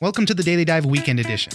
Welcome 0.00 0.26
to 0.26 0.34
the 0.34 0.42
Daily 0.42 0.64
Dive 0.64 0.84
Weekend 0.84 1.20
Edition. 1.20 1.52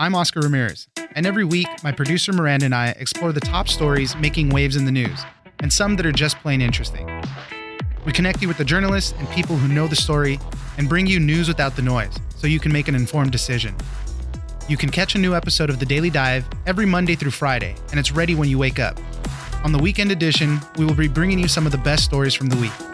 I'm 0.00 0.14
Oscar 0.14 0.40
Ramirez, 0.40 0.88
and 1.14 1.26
every 1.26 1.44
week, 1.44 1.68
my 1.82 1.92
producer 1.92 2.32
Miranda 2.32 2.64
and 2.64 2.74
I 2.74 2.88
explore 2.98 3.32
the 3.32 3.40
top 3.40 3.68
stories 3.68 4.16
making 4.16 4.48
waves 4.48 4.76
in 4.76 4.86
the 4.86 4.90
news, 4.90 5.20
and 5.60 5.70
some 5.72 5.96
that 5.96 6.06
are 6.06 6.12
just 6.12 6.38
plain 6.38 6.62
interesting. 6.62 7.06
We 8.06 8.12
connect 8.12 8.40
you 8.40 8.48
with 8.48 8.56
the 8.56 8.64
journalists 8.64 9.12
and 9.18 9.28
people 9.30 9.56
who 9.56 9.68
know 9.68 9.86
the 9.86 9.96
story 9.96 10.40
and 10.78 10.88
bring 10.88 11.06
you 11.06 11.20
news 11.20 11.46
without 11.46 11.76
the 11.76 11.82
noise 11.82 12.16
so 12.36 12.46
you 12.46 12.58
can 12.58 12.72
make 12.72 12.88
an 12.88 12.94
informed 12.94 13.32
decision. 13.32 13.74
You 14.66 14.78
can 14.78 14.88
catch 14.88 15.14
a 15.14 15.18
new 15.18 15.34
episode 15.34 15.68
of 15.68 15.78
The 15.78 15.86
Daily 15.86 16.10
Dive 16.10 16.46
every 16.66 16.86
Monday 16.86 17.16
through 17.16 17.32
Friday, 17.32 17.76
and 17.90 18.00
it's 18.00 18.12
ready 18.12 18.34
when 18.34 18.48
you 18.48 18.58
wake 18.58 18.78
up. 18.78 18.98
On 19.62 19.72
the 19.72 19.78
weekend 19.78 20.10
edition, 20.10 20.58
we 20.78 20.86
will 20.86 20.94
be 20.94 21.08
bringing 21.08 21.38
you 21.38 21.48
some 21.48 21.66
of 21.66 21.72
the 21.72 21.78
best 21.78 22.04
stories 22.04 22.32
from 22.32 22.48
the 22.48 22.56
week. 22.56 22.93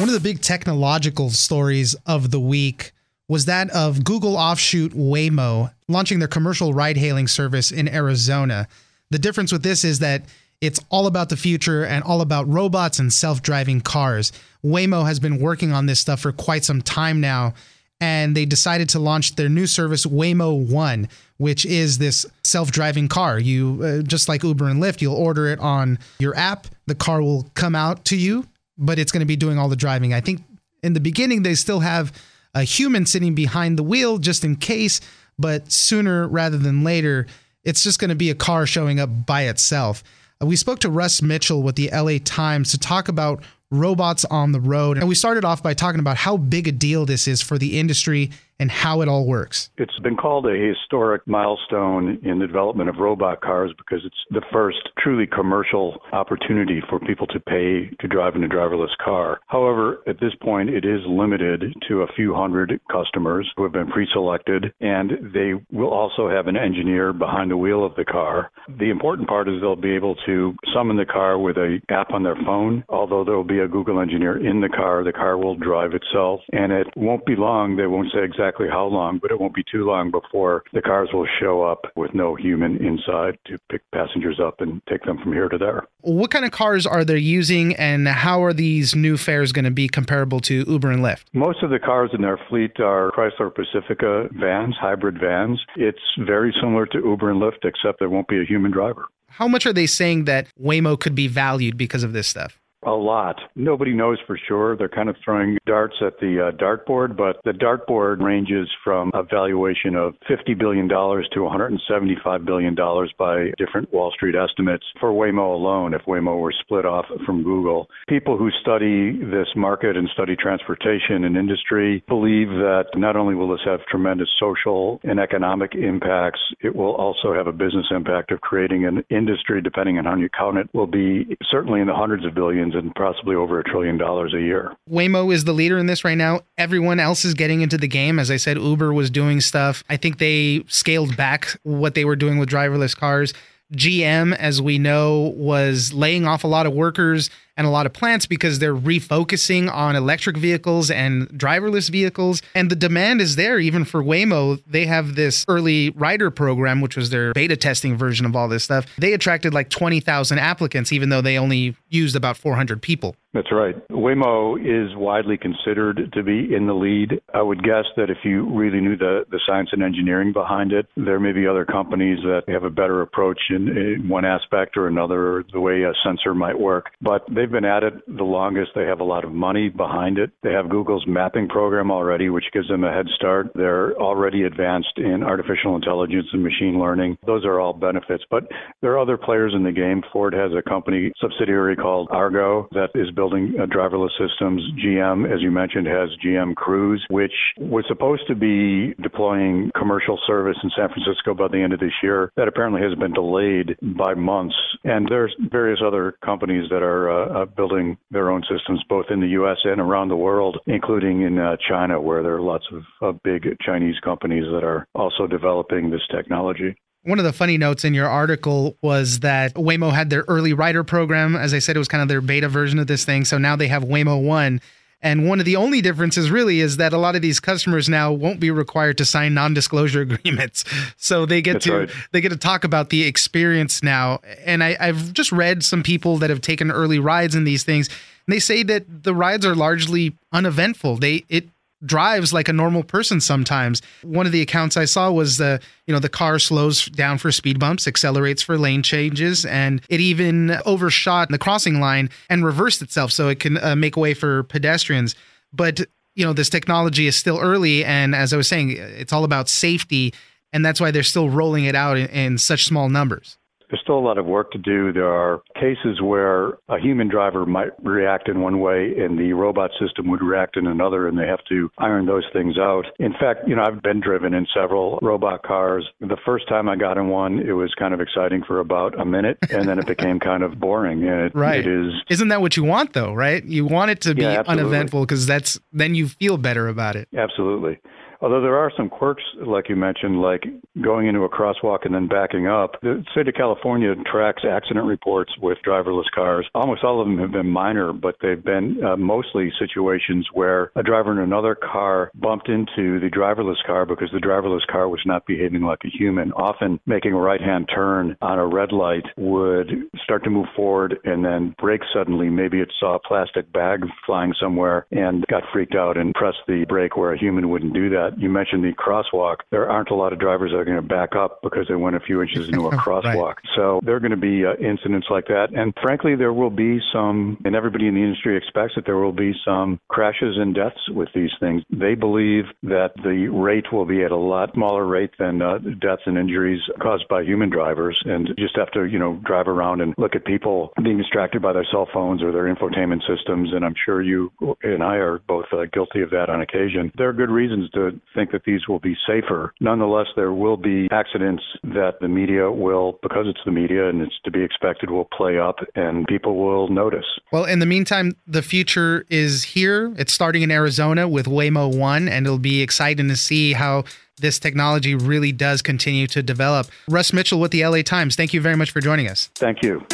One 0.00 0.08
of 0.08 0.14
the 0.14 0.20
big 0.20 0.40
technological 0.40 1.28
stories 1.28 1.94
of 2.06 2.30
the 2.30 2.40
week 2.40 2.92
was 3.28 3.44
that 3.44 3.68
of 3.68 4.02
Google 4.02 4.34
offshoot 4.34 4.92
Waymo 4.92 5.74
launching 5.88 6.20
their 6.20 6.26
commercial 6.26 6.72
ride 6.72 6.96
hailing 6.96 7.28
service 7.28 7.70
in 7.70 7.86
Arizona. 7.86 8.66
The 9.10 9.18
difference 9.18 9.52
with 9.52 9.62
this 9.62 9.84
is 9.84 9.98
that 9.98 10.22
it's 10.62 10.80
all 10.88 11.06
about 11.06 11.28
the 11.28 11.36
future 11.36 11.84
and 11.84 12.02
all 12.02 12.22
about 12.22 12.48
robots 12.48 12.98
and 12.98 13.12
self 13.12 13.42
driving 13.42 13.82
cars. 13.82 14.32
Waymo 14.64 15.04
has 15.04 15.20
been 15.20 15.38
working 15.38 15.70
on 15.70 15.84
this 15.84 16.00
stuff 16.00 16.20
for 16.20 16.32
quite 16.32 16.64
some 16.64 16.80
time 16.80 17.20
now, 17.20 17.52
and 18.00 18.34
they 18.34 18.46
decided 18.46 18.88
to 18.88 18.98
launch 18.98 19.36
their 19.36 19.50
new 19.50 19.66
service, 19.66 20.06
Waymo 20.06 20.66
One, 20.66 21.10
which 21.36 21.66
is 21.66 21.98
this 21.98 22.24
self 22.42 22.70
driving 22.70 23.08
car. 23.08 23.38
You, 23.38 23.82
uh, 23.84 24.02
just 24.02 24.30
like 24.30 24.44
Uber 24.44 24.66
and 24.66 24.82
Lyft, 24.82 25.02
you'll 25.02 25.14
order 25.14 25.48
it 25.48 25.58
on 25.58 25.98
your 26.18 26.34
app, 26.36 26.68
the 26.86 26.94
car 26.94 27.20
will 27.20 27.50
come 27.54 27.74
out 27.74 28.06
to 28.06 28.16
you, 28.16 28.46
but 28.80 28.98
it's 28.98 29.12
going 29.12 29.20
to 29.20 29.26
be 29.26 29.36
doing 29.36 29.58
all 29.58 29.68
the 29.68 29.76
driving. 29.76 30.12
I 30.12 30.20
think 30.20 30.42
in 30.82 30.94
the 30.94 31.00
beginning, 31.00 31.42
they 31.42 31.54
still 31.54 31.80
have 31.80 32.12
a 32.54 32.64
human 32.64 33.06
sitting 33.06 33.34
behind 33.34 33.78
the 33.78 33.82
wheel 33.82 34.18
just 34.18 34.42
in 34.42 34.56
case, 34.56 35.00
but 35.38 35.70
sooner 35.70 36.26
rather 36.26 36.58
than 36.58 36.82
later, 36.82 37.26
it's 37.62 37.82
just 37.82 37.98
going 37.98 38.08
to 38.08 38.16
be 38.16 38.30
a 38.30 38.34
car 38.34 38.66
showing 38.66 38.98
up 38.98 39.26
by 39.26 39.42
itself. 39.42 40.02
Uh, 40.42 40.46
we 40.46 40.56
spoke 40.56 40.80
to 40.80 40.90
Russ 40.90 41.22
Mitchell 41.22 41.62
with 41.62 41.76
the 41.76 41.90
LA 41.92 42.18
Times 42.24 42.70
to 42.72 42.78
talk 42.78 43.08
about 43.08 43.44
robots 43.70 44.24
on 44.24 44.52
the 44.52 44.60
road. 44.60 44.98
And 44.98 45.08
we 45.08 45.14
started 45.14 45.44
off 45.44 45.62
by 45.62 45.74
talking 45.74 46.00
about 46.00 46.16
how 46.16 46.36
big 46.36 46.66
a 46.66 46.72
deal 46.72 47.06
this 47.06 47.28
is 47.28 47.40
for 47.40 47.58
the 47.58 47.78
industry 47.78 48.30
and 48.60 48.70
how 48.70 49.00
it 49.00 49.08
all 49.08 49.26
works. 49.26 49.70
It's 49.78 49.98
been 50.00 50.16
called 50.16 50.46
a 50.46 50.54
historic 50.54 51.26
milestone 51.26 52.20
in 52.22 52.38
the 52.38 52.46
development 52.46 52.90
of 52.90 52.96
robot 52.96 53.40
cars 53.40 53.72
because 53.76 54.04
it's 54.04 54.14
the 54.30 54.42
first 54.52 54.90
truly 54.98 55.26
commercial 55.26 55.98
opportunity 56.12 56.82
for 56.88 57.00
people 57.00 57.26
to 57.28 57.40
pay 57.40 57.88
to 58.00 58.06
drive 58.06 58.36
in 58.36 58.44
a 58.44 58.48
driverless 58.48 58.94
car. 59.02 59.40
However, 59.46 60.02
at 60.06 60.20
this 60.20 60.34
point, 60.42 60.68
it 60.68 60.84
is 60.84 61.00
limited 61.08 61.74
to 61.88 62.02
a 62.02 62.12
few 62.14 62.34
hundred 62.34 62.78
customers 62.92 63.50
who 63.56 63.62
have 63.62 63.72
been 63.72 63.90
pre 63.90 64.06
selected, 64.12 64.74
and 64.80 65.32
they 65.32 65.54
will 65.72 65.90
also 65.90 66.28
have 66.28 66.46
an 66.46 66.56
engineer 66.56 67.14
behind 67.14 67.50
the 67.50 67.56
wheel 67.56 67.84
of 67.84 67.94
the 67.96 68.04
car. 68.04 68.50
The 68.78 68.90
important 68.90 69.26
part 69.26 69.48
is 69.48 69.54
they'll 69.60 69.74
be 69.74 69.96
able 69.96 70.16
to 70.26 70.54
summon 70.74 70.98
the 70.98 71.06
car 71.06 71.38
with 71.38 71.56
an 71.56 71.80
app 71.88 72.12
on 72.12 72.24
their 72.24 72.36
phone, 72.44 72.84
although 72.90 73.24
there 73.24 73.36
will 73.36 73.44
be 73.44 73.60
a 73.60 73.68
Google 73.68 74.00
engineer 74.00 74.36
in 74.36 74.60
the 74.60 74.68
car. 74.68 75.02
The 75.02 75.12
car 75.12 75.38
will 75.38 75.56
drive 75.56 75.92
itself, 75.94 76.40
and 76.52 76.72
it 76.72 76.88
won't 76.94 77.24
be 77.24 77.36
long. 77.36 77.76
They 77.76 77.86
won't 77.86 78.12
say 78.12 78.22
exactly 78.22 78.49
exactly 78.50 78.68
how 78.68 78.86
long, 78.86 79.18
but 79.18 79.30
it 79.30 79.38
won't 79.38 79.54
be 79.54 79.62
too 79.70 79.84
long 79.84 80.10
before 80.10 80.64
the 80.72 80.82
cars 80.82 81.08
will 81.12 81.26
show 81.40 81.62
up 81.62 81.86
with 81.94 82.12
no 82.14 82.34
human 82.34 82.76
inside 82.84 83.38
to 83.46 83.56
pick 83.70 83.82
passengers 83.92 84.40
up 84.40 84.60
and 84.60 84.82
take 84.88 85.04
them 85.04 85.18
from 85.18 85.32
here 85.32 85.48
to 85.48 85.56
there. 85.56 85.84
What 86.00 86.32
kind 86.32 86.44
of 86.44 86.50
cars 86.50 86.84
are 86.84 87.04
they 87.04 87.18
using, 87.18 87.76
and 87.76 88.08
how 88.08 88.42
are 88.42 88.52
these 88.52 88.94
new 88.94 89.16
fares 89.16 89.52
going 89.52 89.66
to 89.66 89.70
be 89.70 89.86
comparable 89.86 90.40
to 90.40 90.64
Uber 90.66 90.90
and 90.90 91.02
Lyft? 91.02 91.24
Most 91.32 91.62
of 91.62 91.70
the 91.70 91.78
cars 91.78 92.10
in 92.12 92.22
their 92.22 92.40
fleet 92.48 92.80
are 92.80 93.12
Chrysler 93.12 93.54
Pacifica 93.54 94.28
vans, 94.32 94.74
hybrid 94.80 95.20
vans. 95.20 95.60
It's 95.76 96.00
very 96.18 96.52
similar 96.60 96.86
to 96.86 96.98
Uber 96.98 97.30
and 97.30 97.40
Lyft, 97.40 97.64
except 97.64 98.00
there 98.00 98.10
won't 98.10 98.28
be 98.28 98.40
a 98.40 98.44
human 98.44 98.72
driver. 98.72 99.06
How 99.28 99.46
much 99.46 99.64
are 99.64 99.72
they 99.72 99.86
saying 99.86 100.24
that 100.24 100.48
Waymo 100.60 100.98
could 100.98 101.14
be 101.14 101.28
valued 101.28 101.76
because 101.76 102.02
of 102.02 102.12
this 102.12 102.26
stuff? 102.26 102.59
A 102.84 102.90
lot. 102.90 103.36
Nobody 103.56 103.92
knows 103.92 104.18
for 104.26 104.38
sure. 104.48 104.74
They're 104.74 104.88
kind 104.88 105.10
of 105.10 105.16
throwing 105.22 105.58
darts 105.66 105.96
at 106.00 106.18
the 106.18 106.48
uh, 106.48 106.56
dartboard, 106.56 107.14
but 107.14 107.36
the 107.44 107.52
dartboard 107.52 108.22
ranges 108.22 108.68
from 108.82 109.10
a 109.12 109.22
valuation 109.22 109.94
of 109.96 110.14
$50 110.30 110.58
billion 110.58 110.88
to 110.88 110.94
$175 110.94 112.46
billion 112.46 112.74
by 113.18 113.50
different 113.58 113.92
Wall 113.92 114.10
Street 114.12 114.34
estimates 114.34 114.84
for 114.98 115.12
Waymo 115.12 115.54
alone, 115.54 115.92
if 115.92 116.00
Waymo 116.06 116.40
were 116.40 116.54
split 116.58 116.86
off 116.86 117.04
from 117.26 117.42
Google. 117.42 117.86
People 118.08 118.38
who 118.38 118.48
study 118.62 119.12
this 119.12 119.48
market 119.54 119.98
and 119.98 120.08
study 120.14 120.34
transportation 120.34 121.24
and 121.24 121.36
industry 121.36 122.02
believe 122.08 122.48
that 122.48 122.86
not 122.94 123.14
only 123.14 123.34
will 123.34 123.50
this 123.50 123.60
have 123.66 123.80
tremendous 123.90 124.28
social 124.40 125.00
and 125.04 125.20
economic 125.20 125.74
impacts, 125.74 126.40
it 126.62 126.74
will 126.74 126.94
also 126.94 127.34
have 127.34 127.46
a 127.46 127.52
business 127.52 127.86
impact 127.90 128.32
of 128.32 128.40
creating 128.40 128.86
an 128.86 129.04
industry, 129.10 129.60
depending 129.60 129.98
on 129.98 130.06
how 130.06 130.16
you 130.16 130.30
count 130.30 130.56
it, 130.56 130.68
will 130.72 130.86
be 130.86 131.36
certainly 131.50 131.80
in 131.80 131.86
the 131.86 131.94
hundreds 131.94 132.24
of 132.24 132.34
billions 132.34 132.69
and 132.74 132.94
possibly 132.94 133.34
over 133.34 133.58
a 133.58 133.64
trillion 133.64 133.98
dollars 133.98 134.34
a 134.34 134.40
year. 134.40 134.74
Waymo 134.88 135.32
is 135.32 135.44
the 135.44 135.52
leader 135.52 135.78
in 135.78 135.86
this 135.86 136.04
right 136.04 136.18
now. 136.18 136.40
Everyone 136.58 137.00
else 137.00 137.24
is 137.24 137.34
getting 137.34 137.60
into 137.60 137.78
the 137.78 137.88
game. 137.88 138.18
As 138.18 138.30
I 138.30 138.36
said, 138.36 138.58
Uber 138.58 138.92
was 138.92 139.10
doing 139.10 139.40
stuff. 139.40 139.84
I 139.88 139.96
think 139.96 140.18
they 140.18 140.64
scaled 140.68 141.16
back 141.16 141.58
what 141.62 141.94
they 141.94 142.04
were 142.04 142.16
doing 142.16 142.38
with 142.38 142.48
driverless 142.48 142.96
cars. 142.96 143.34
GM, 143.74 144.34
as 144.34 144.60
we 144.60 144.78
know, 144.78 145.32
was 145.36 145.92
laying 145.92 146.26
off 146.26 146.42
a 146.42 146.48
lot 146.48 146.66
of 146.66 146.72
workers 146.72 147.30
and 147.56 147.66
a 147.66 147.70
lot 147.70 147.86
of 147.86 147.92
plants 147.92 148.26
because 148.26 148.58
they're 148.58 148.74
refocusing 148.74 149.72
on 149.72 149.96
electric 149.96 150.36
vehicles 150.36 150.90
and 150.90 151.28
driverless 151.28 151.90
vehicles. 151.90 152.42
And 152.54 152.70
the 152.70 152.76
demand 152.76 153.20
is 153.20 153.36
there 153.36 153.58
even 153.58 153.84
for 153.84 154.02
Waymo. 154.02 154.62
They 154.66 154.86
have 154.86 155.14
this 155.14 155.44
early 155.48 155.90
rider 155.90 156.30
program, 156.30 156.80
which 156.80 156.96
was 156.96 157.10
their 157.10 157.32
beta 157.32 157.56
testing 157.56 157.96
version 157.96 158.26
of 158.26 158.34
all 158.36 158.48
this 158.48 158.64
stuff. 158.64 158.86
They 158.98 159.12
attracted 159.12 159.54
like 159.54 159.70
20,000 159.70 160.38
applicants, 160.38 160.92
even 160.92 161.08
though 161.08 161.20
they 161.20 161.38
only 161.38 161.76
used 161.88 162.16
about 162.16 162.36
400 162.36 162.82
people. 162.82 163.16
That's 163.32 163.52
right. 163.52 163.76
Waymo 163.88 164.58
is 164.58 164.96
widely 164.96 165.38
considered 165.38 166.12
to 166.14 166.22
be 166.22 166.52
in 166.52 166.66
the 166.66 166.74
lead. 166.74 167.20
I 167.32 167.42
would 167.42 167.62
guess 167.62 167.84
that 167.96 168.10
if 168.10 168.18
you 168.24 168.48
really 168.52 168.80
knew 168.80 168.96
the, 168.96 169.24
the 169.30 169.40
science 169.46 169.68
and 169.72 169.84
engineering 169.84 170.32
behind 170.32 170.72
it, 170.72 170.86
there 170.96 171.20
may 171.20 171.30
be 171.30 171.46
other 171.46 171.64
companies 171.64 172.18
that 172.24 172.42
have 172.48 172.64
a 172.64 172.70
better 172.70 173.02
approach 173.02 173.40
in, 173.50 173.68
in 173.68 174.08
one 174.08 174.24
aspect 174.24 174.76
or 174.76 174.88
another, 174.88 175.44
the 175.52 175.60
way 175.60 175.82
a 175.82 175.92
sensor 176.04 176.34
might 176.34 176.58
work. 176.58 176.90
But 177.00 177.32
they've 177.40 177.50
been 177.50 177.64
at 177.64 177.82
it 177.82 177.94
the 178.06 178.24
longest. 178.24 178.72
They 178.74 178.84
have 178.84 179.00
a 179.00 179.04
lot 179.04 179.24
of 179.24 179.32
money 179.32 179.68
behind 179.68 180.18
it. 180.18 180.30
They 180.42 180.52
have 180.52 180.68
Google's 180.68 181.04
mapping 181.06 181.48
program 181.48 181.90
already, 181.90 182.28
which 182.28 182.44
gives 182.52 182.68
them 182.68 182.84
a 182.84 182.92
head 182.92 183.06
start. 183.14 183.50
They're 183.54 183.94
already 183.96 184.42
advanced 184.42 184.98
in 184.98 185.22
artificial 185.22 185.74
intelligence 185.76 186.26
and 186.32 186.42
machine 186.42 186.78
learning. 186.78 187.16
Those 187.26 187.44
are 187.44 187.58
all 187.58 187.72
benefits. 187.72 188.24
But 188.30 188.44
there 188.82 188.92
are 188.92 188.98
other 188.98 189.16
players 189.16 189.52
in 189.54 189.64
the 189.64 189.72
game. 189.72 190.02
Ford 190.12 190.34
has 190.34 190.52
a 190.52 190.68
company 190.68 191.12
subsidiary 191.20 191.76
called 191.76 192.08
Argo 192.10 192.68
that 192.72 192.90
is 192.94 193.10
building 193.12 193.54
uh, 193.58 193.66
driverless 193.66 194.10
systems. 194.18 194.62
GM, 194.84 195.32
as 195.32 195.40
you 195.40 195.50
mentioned, 195.50 195.86
has 195.86 196.10
GM 196.24 196.54
Cruise, 196.54 197.04
which 197.08 197.32
was 197.58 197.84
supposed 197.88 198.26
to 198.28 198.34
be 198.34 198.94
deploying 199.02 199.70
commercial 199.76 200.18
service 200.26 200.56
in 200.62 200.70
San 200.76 200.88
Francisco 200.88 201.34
by 201.34 201.48
the 201.48 201.62
end 201.62 201.72
of 201.72 201.80
this 201.80 201.92
year. 202.02 202.32
That 202.36 202.48
apparently 202.48 202.82
has 202.82 202.98
been 202.98 203.12
delayed 203.12 203.76
by 203.96 204.14
months. 204.14 204.54
And 204.84 205.06
there's 205.08 205.34
various 205.50 205.80
other 205.84 206.14
companies 206.24 206.68
that 206.70 206.82
are 206.82 207.10
uh, 207.10 207.29
uh 207.30 207.44
building 207.44 207.96
their 208.10 208.30
own 208.30 208.42
systems 208.42 208.82
both 208.88 209.06
in 209.10 209.20
the 209.20 209.28
U.S. 209.28 209.58
and 209.64 209.80
around 209.80 210.08
the 210.08 210.16
world, 210.16 210.58
including 210.66 211.22
in 211.22 211.38
uh, 211.38 211.56
China, 211.68 212.00
where 212.00 212.22
there 212.22 212.34
are 212.34 212.42
lots 212.42 212.66
of 212.72 212.82
uh, 213.02 213.18
big 213.24 213.56
Chinese 213.60 213.98
companies 214.02 214.44
that 214.52 214.64
are 214.64 214.86
also 214.94 215.26
developing 215.26 215.90
this 215.90 216.06
technology. 216.10 216.76
One 217.02 217.18
of 217.18 217.24
the 217.24 217.32
funny 217.32 217.56
notes 217.56 217.84
in 217.84 217.94
your 217.94 218.08
article 218.08 218.76
was 218.82 219.20
that 219.20 219.54
Waymo 219.54 219.90
had 219.90 220.10
their 220.10 220.24
early 220.28 220.52
rider 220.52 220.84
program. 220.84 221.34
As 221.34 221.54
I 221.54 221.58
said, 221.58 221.74
it 221.74 221.78
was 221.78 221.88
kind 221.88 222.02
of 222.02 222.08
their 222.08 222.20
beta 222.20 222.48
version 222.48 222.78
of 222.78 222.88
this 222.88 223.06
thing. 223.06 223.24
So 223.24 223.38
now 223.38 223.56
they 223.56 223.68
have 223.68 223.84
Waymo 223.84 224.22
1. 224.22 224.60
And 225.02 225.26
one 225.26 225.40
of 225.40 225.46
the 225.46 225.56
only 225.56 225.80
differences 225.80 226.30
really 226.30 226.60
is 226.60 226.76
that 226.76 226.92
a 226.92 226.98
lot 226.98 227.16
of 227.16 227.22
these 227.22 227.40
customers 227.40 227.88
now 227.88 228.12
won't 228.12 228.38
be 228.38 228.50
required 228.50 228.98
to 228.98 229.04
sign 229.04 229.34
non-disclosure 229.34 230.00
agreements. 230.02 230.64
So 230.96 231.26
they 231.26 231.40
get 231.40 231.54
That's 231.54 231.64
to 231.66 231.78
right. 231.78 231.90
they 232.12 232.20
get 232.20 232.30
to 232.30 232.36
talk 232.36 232.64
about 232.64 232.90
the 232.90 233.04
experience 233.04 233.82
now. 233.82 234.20
And 234.44 234.62
I, 234.62 234.76
I've 234.78 235.12
just 235.12 235.32
read 235.32 235.62
some 235.64 235.82
people 235.82 236.18
that 236.18 236.30
have 236.30 236.40
taken 236.40 236.70
early 236.70 236.98
rides 236.98 237.34
in 237.34 237.44
these 237.44 237.64
things. 237.64 237.88
And 238.26 238.34
they 238.34 238.40
say 238.40 238.62
that 238.64 239.04
the 239.04 239.14
rides 239.14 239.46
are 239.46 239.54
largely 239.54 240.16
uneventful. 240.32 240.96
They 240.96 241.24
it 241.28 241.48
drives 241.84 242.32
like 242.32 242.48
a 242.48 242.52
normal 242.52 242.82
person 242.82 243.20
sometimes. 243.20 243.80
One 244.02 244.26
of 244.26 244.32
the 244.32 244.42
accounts 244.42 244.76
I 244.76 244.84
saw 244.84 245.10
was 245.10 245.38
the, 245.38 245.60
you 245.86 245.94
know, 245.94 246.00
the 246.00 246.08
car 246.08 246.38
slows 246.38 246.86
down 246.86 247.18
for 247.18 247.32
speed 247.32 247.58
bumps, 247.58 247.86
accelerates 247.86 248.42
for 248.42 248.58
lane 248.58 248.82
changes, 248.82 249.44
and 249.46 249.80
it 249.88 250.00
even 250.00 250.58
overshot 250.66 251.30
the 251.30 251.38
crossing 251.38 251.80
line 251.80 252.10
and 252.28 252.44
reversed 252.44 252.82
itself 252.82 253.12
so 253.12 253.28
it 253.28 253.40
can 253.40 253.56
uh, 253.58 253.76
make 253.76 253.96
way 253.96 254.14
for 254.14 254.42
pedestrians. 254.44 255.14
But, 255.52 255.80
you 256.14 256.24
know, 256.24 256.32
this 256.32 256.50
technology 256.50 257.06
is 257.06 257.16
still 257.16 257.38
early. 257.38 257.84
And 257.84 258.14
as 258.14 258.32
I 258.32 258.36
was 258.36 258.48
saying, 258.48 258.70
it's 258.76 259.12
all 259.12 259.24
about 259.24 259.48
safety. 259.48 260.12
And 260.52 260.64
that's 260.64 260.80
why 260.80 260.90
they're 260.90 261.02
still 261.02 261.30
rolling 261.30 261.64
it 261.64 261.74
out 261.74 261.96
in, 261.96 262.08
in 262.08 262.38
such 262.38 262.64
small 262.64 262.88
numbers. 262.88 263.38
There's 263.70 263.80
still 263.82 263.98
a 263.98 264.00
lot 264.00 264.18
of 264.18 264.26
work 264.26 264.50
to 264.52 264.58
do. 264.58 264.92
There 264.92 265.08
are 265.08 265.42
cases 265.54 266.00
where 266.02 266.58
a 266.68 266.78
human 266.80 267.08
driver 267.08 267.46
might 267.46 267.70
react 267.84 268.28
in 268.28 268.40
one 268.40 268.60
way 268.60 268.94
and 268.98 269.18
the 269.18 269.32
robot 269.32 269.70
system 269.80 270.10
would 270.10 270.22
react 270.22 270.56
in 270.56 270.66
another, 270.66 271.06
and 271.06 271.18
they 271.18 271.26
have 271.26 271.44
to 271.48 271.70
iron 271.78 272.06
those 272.06 272.24
things 272.32 272.58
out. 272.58 272.86
In 272.98 273.12
fact, 273.12 273.46
you 273.46 273.54
know, 273.54 273.62
I've 273.62 273.82
been 273.82 274.00
driven 274.00 274.34
in 274.34 274.46
several 274.54 274.98
robot 275.02 275.42
cars. 275.42 275.88
The 276.00 276.16
first 276.24 276.48
time 276.48 276.68
I 276.68 276.76
got 276.76 276.98
in 276.98 277.08
one, 277.08 277.38
it 277.40 277.52
was 277.52 277.72
kind 277.78 277.94
of 277.94 278.00
exciting 278.00 278.42
for 278.46 278.60
about 278.60 278.98
a 278.98 279.04
minute, 279.04 279.38
and 279.50 279.68
then 279.68 279.78
it 279.78 279.86
became 279.86 280.18
kind 280.18 280.42
of 280.42 280.58
boring. 280.58 281.06
And 281.06 281.26
it, 281.26 281.32
right. 281.34 281.60
it 281.60 281.66
is. 281.66 281.92
Isn't 282.08 282.28
that 282.28 282.40
what 282.40 282.56
you 282.56 282.64
want, 282.64 282.92
though? 282.92 283.12
Right? 283.12 283.44
You 283.44 283.64
want 283.64 283.90
it 283.90 284.00
to 284.02 284.14
be 284.14 284.22
Yeah, 284.22 284.42
uneventful 284.46 285.02
because 285.02 285.26
that's 285.26 285.60
then 285.72 285.94
you 285.94 286.08
feel 286.08 286.36
better 286.36 286.68
about 286.68 286.96
it. 286.96 287.08
Absolutely. 287.16 287.78
Although 288.20 288.42
there 288.42 288.58
are 288.58 288.72
some 288.76 288.88
quirks, 288.88 289.22
like 289.44 289.68
you 289.68 289.76
mentioned, 289.76 290.20
like 290.20 290.44
going 290.82 291.06
into 291.06 291.22
a 291.22 291.28
crosswalk 291.28 291.84
and 291.84 291.94
then 291.94 292.08
backing 292.08 292.46
up. 292.46 292.76
The 292.82 293.04
state 293.12 293.28
of 293.28 293.34
California 293.34 293.94
tracks 294.10 294.42
accident 294.48 294.86
reports 294.86 295.32
with 295.40 295.58
driverless 295.66 296.10
cars. 296.14 296.48
Almost 296.54 296.84
all 296.84 297.00
of 297.00 297.06
them 297.06 297.18
have 297.18 297.32
been 297.32 297.48
minor, 297.48 297.92
but 297.92 298.16
they've 298.20 298.42
been 298.42 298.82
uh, 298.84 298.96
mostly 298.96 299.50
situations 299.58 300.28
where 300.32 300.70
a 300.76 300.82
driver 300.82 301.12
in 301.12 301.18
another 301.18 301.54
car 301.54 302.10
bumped 302.14 302.48
into 302.48 303.00
the 303.00 303.10
driverless 303.10 303.64
car 303.66 303.86
because 303.86 304.10
the 304.12 304.18
driverless 304.18 304.66
car 304.70 304.88
was 304.88 305.00
not 305.06 305.26
behaving 305.26 305.62
like 305.62 305.80
a 305.84 305.88
human. 305.88 306.32
Often 306.32 306.80
making 306.86 307.12
a 307.12 307.18
right 307.18 307.40
hand 307.40 307.68
turn 307.74 308.16
on 308.20 308.38
a 308.38 308.46
red 308.46 308.72
light 308.72 309.04
would 309.16 309.70
start 310.04 310.24
to 310.24 310.30
move 310.30 310.46
forward 310.54 310.98
and 311.04 311.24
then 311.24 311.54
brake 311.58 311.82
suddenly. 311.94 312.28
Maybe 312.28 312.60
it 312.60 312.72
saw 312.78 312.96
a 312.96 313.00
plastic 313.00 313.52
bag 313.52 313.84
flying 314.06 314.34
somewhere 314.40 314.86
and 314.90 315.24
got 315.28 315.44
freaked 315.52 315.74
out 315.74 315.96
and 315.96 316.14
pressed 316.14 316.38
the 316.46 316.64
brake 316.68 316.96
where 316.96 317.12
a 317.12 317.18
human 317.18 317.48
wouldn't 317.48 317.74
do 317.74 317.90
that. 317.90 318.09
You 318.18 318.28
mentioned 318.28 318.64
the 318.64 318.72
crosswalk. 318.72 319.36
There 319.50 319.68
aren't 319.70 319.90
a 319.90 319.94
lot 319.94 320.12
of 320.12 320.18
drivers 320.18 320.52
that 320.52 320.58
are 320.58 320.64
going 320.64 320.76
to 320.76 320.82
back 320.82 321.14
up 321.16 321.40
because 321.42 321.66
they 321.68 321.74
went 321.74 321.96
a 321.96 322.00
few 322.00 322.22
inches 322.22 322.48
into 322.48 322.66
a 322.66 322.70
crosswalk. 322.76 323.34
So 323.56 323.80
there 323.84 323.96
are 323.96 324.00
going 324.00 324.10
to 324.10 324.16
be 324.16 324.44
uh, 324.44 324.54
incidents 324.54 325.08
like 325.10 325.26
that. 325.26 325.48
And 325.54 325.74
frankly, 325.82 326.16
there 326.16 326.32
will 326.32 326.50
be 326.50 326.80
some, 326.92 327.40
and 327.44 327.54
everybody 327.54 327.86
in 327.86 327.94
the 327.94 328.02
industry 328.02 328.36
expects 328.36 328.74
that 328.76 328.86
there 328.86 328.96
will 328.96 329.12
be 329.12 329.32
some 329.44 329.80
crashes 329.88 330.36
and 330.38 330.54
deaths 330.54 330.80
with 330.90 331.08
these 331.14 331.30
things. 331.40 331.62
They 331.70 331.94
believe 331.94 332.44
that 332.62 332.92
the 332.96 333.28
rate 333.28 333.72
will 333.72 333.86
be 333.86 334.04
at 334.04 334.10
a 334.10 334.16
lot 334.16 334.54
smaller 334.54 334.86
rate 334.86 335.10
than 335.18 335.42
uh, 335.42 335.58
deaths 335.58 336.02
and 336.06 336.18
injuries 336.18 336.60
caused 336.80 337.08
by 337.08 337.22
human 337.22 337.50
drivers. 337.50 338.00
And 338.04 338.28
you 338.28 338.34
just 338.44 338.56
have 338.56 338.70
to, 338.72 338.84
you 338.84 338.98
know, 338.98 339.20
drive 339.24 339.48
around 339.48 339.80
and 339.80 339.94
look 339.98 340.14
at 340.14 340.24
people 340.24 340.72
being 340.82 340.98
distracted 340.98 341.42
by 341.42 341.52
their 341.52 341.66
cell 341.70 341.88
phones 341.92 342.22
or 342.22 342.32
their 342.32 342.52
infotainment 342.52 343.00
systems. 343.06 343.52
And 343.52 343.64
I'm 343.64 343.74
sure 343.84 344.02
you 344.02 344.32
and 344.62 344.82
I 344.82 344.96
are 344.96 345.20
both 345.26 345.46
uh, 345.52 345.64
guilty 345.72 346.02
of 346.02 346.10
that 346.10 346.28
on 346.28 346.40
occasion. 346.40 346.92
There 346.96 347.08
are 347.08 347.12
good 347.12 347.30
reasons 347.30 347.70
to 347.70 347.99
think 348.14 348.32
that 348.32 348.44
these 348.44 348.68
will 348.68 348.78
be 348.78 348.96
safer. 349.06 349.52
Nonetheless, 349.60 350.06
there 350.16 350.32
will 350.32 350.56
be 350.56 350.88
accidents 350.90 351.42
that 351.62 351.94
the 352.00 352.08
media 352.08 352.50
will, 352.50 352.98
because 353.02 353.26
it's 353.28 353.40
the 353.44 353.52
media 353.52 353.88
and 353.88 354.00
it's 354.02 354.18
to 354.24 354.30
be 354.30 354.42
expected, 354.42 354.90
will 354.90 355.08
play 355.16 355.38
up 355.38 355.56
and 355.74 356.06
people 356.06 356.36
will 356.36 356.68
notice. 356.68 357.06
Well, 357.32 357.44
in 357.44 357.58
the 357.58 357.66
meantime, 357.66 358.16
the 358.26 358.42
future 358.42 359.04
is 359.08 359.44
here. 359.44 359.92
It's 359.96 360.12
starting 360.12 360.42
in 360.42 360.50
Arizona 360.50 361.08
with 361.08 361.26
Waymo 361.26 361.76
1, 361.76 362.08
and 362.08 362.26
it'll 362.26 362.38
be 362.38 362.62
exciting 362.62 363.08
to 363.08 363.16
see 363.16 363.52
how 363.52 363.84
this 364.18 364.38
technology 364.38 364.94
really 364.94 365.32
does 365.32 365.62
continue 365.62 366.06
to 366.08 366.22
develop. 366.22 366.66
Russ 366.88 367.12
Mitchell 367.12 367.40
with 367.40 367.52
the 367.52 367.64
LA 367.64 367.82
Times, 367.82 368.16
thank 368.16 368.34
you 368.34 368.40
very 368.40 368.56
much 368.56 368.70
for 368.70 368.80
joining 368.80 369.08
us. 369.08 369.30
Thank 369.34 369.62
you. 369.62 369.84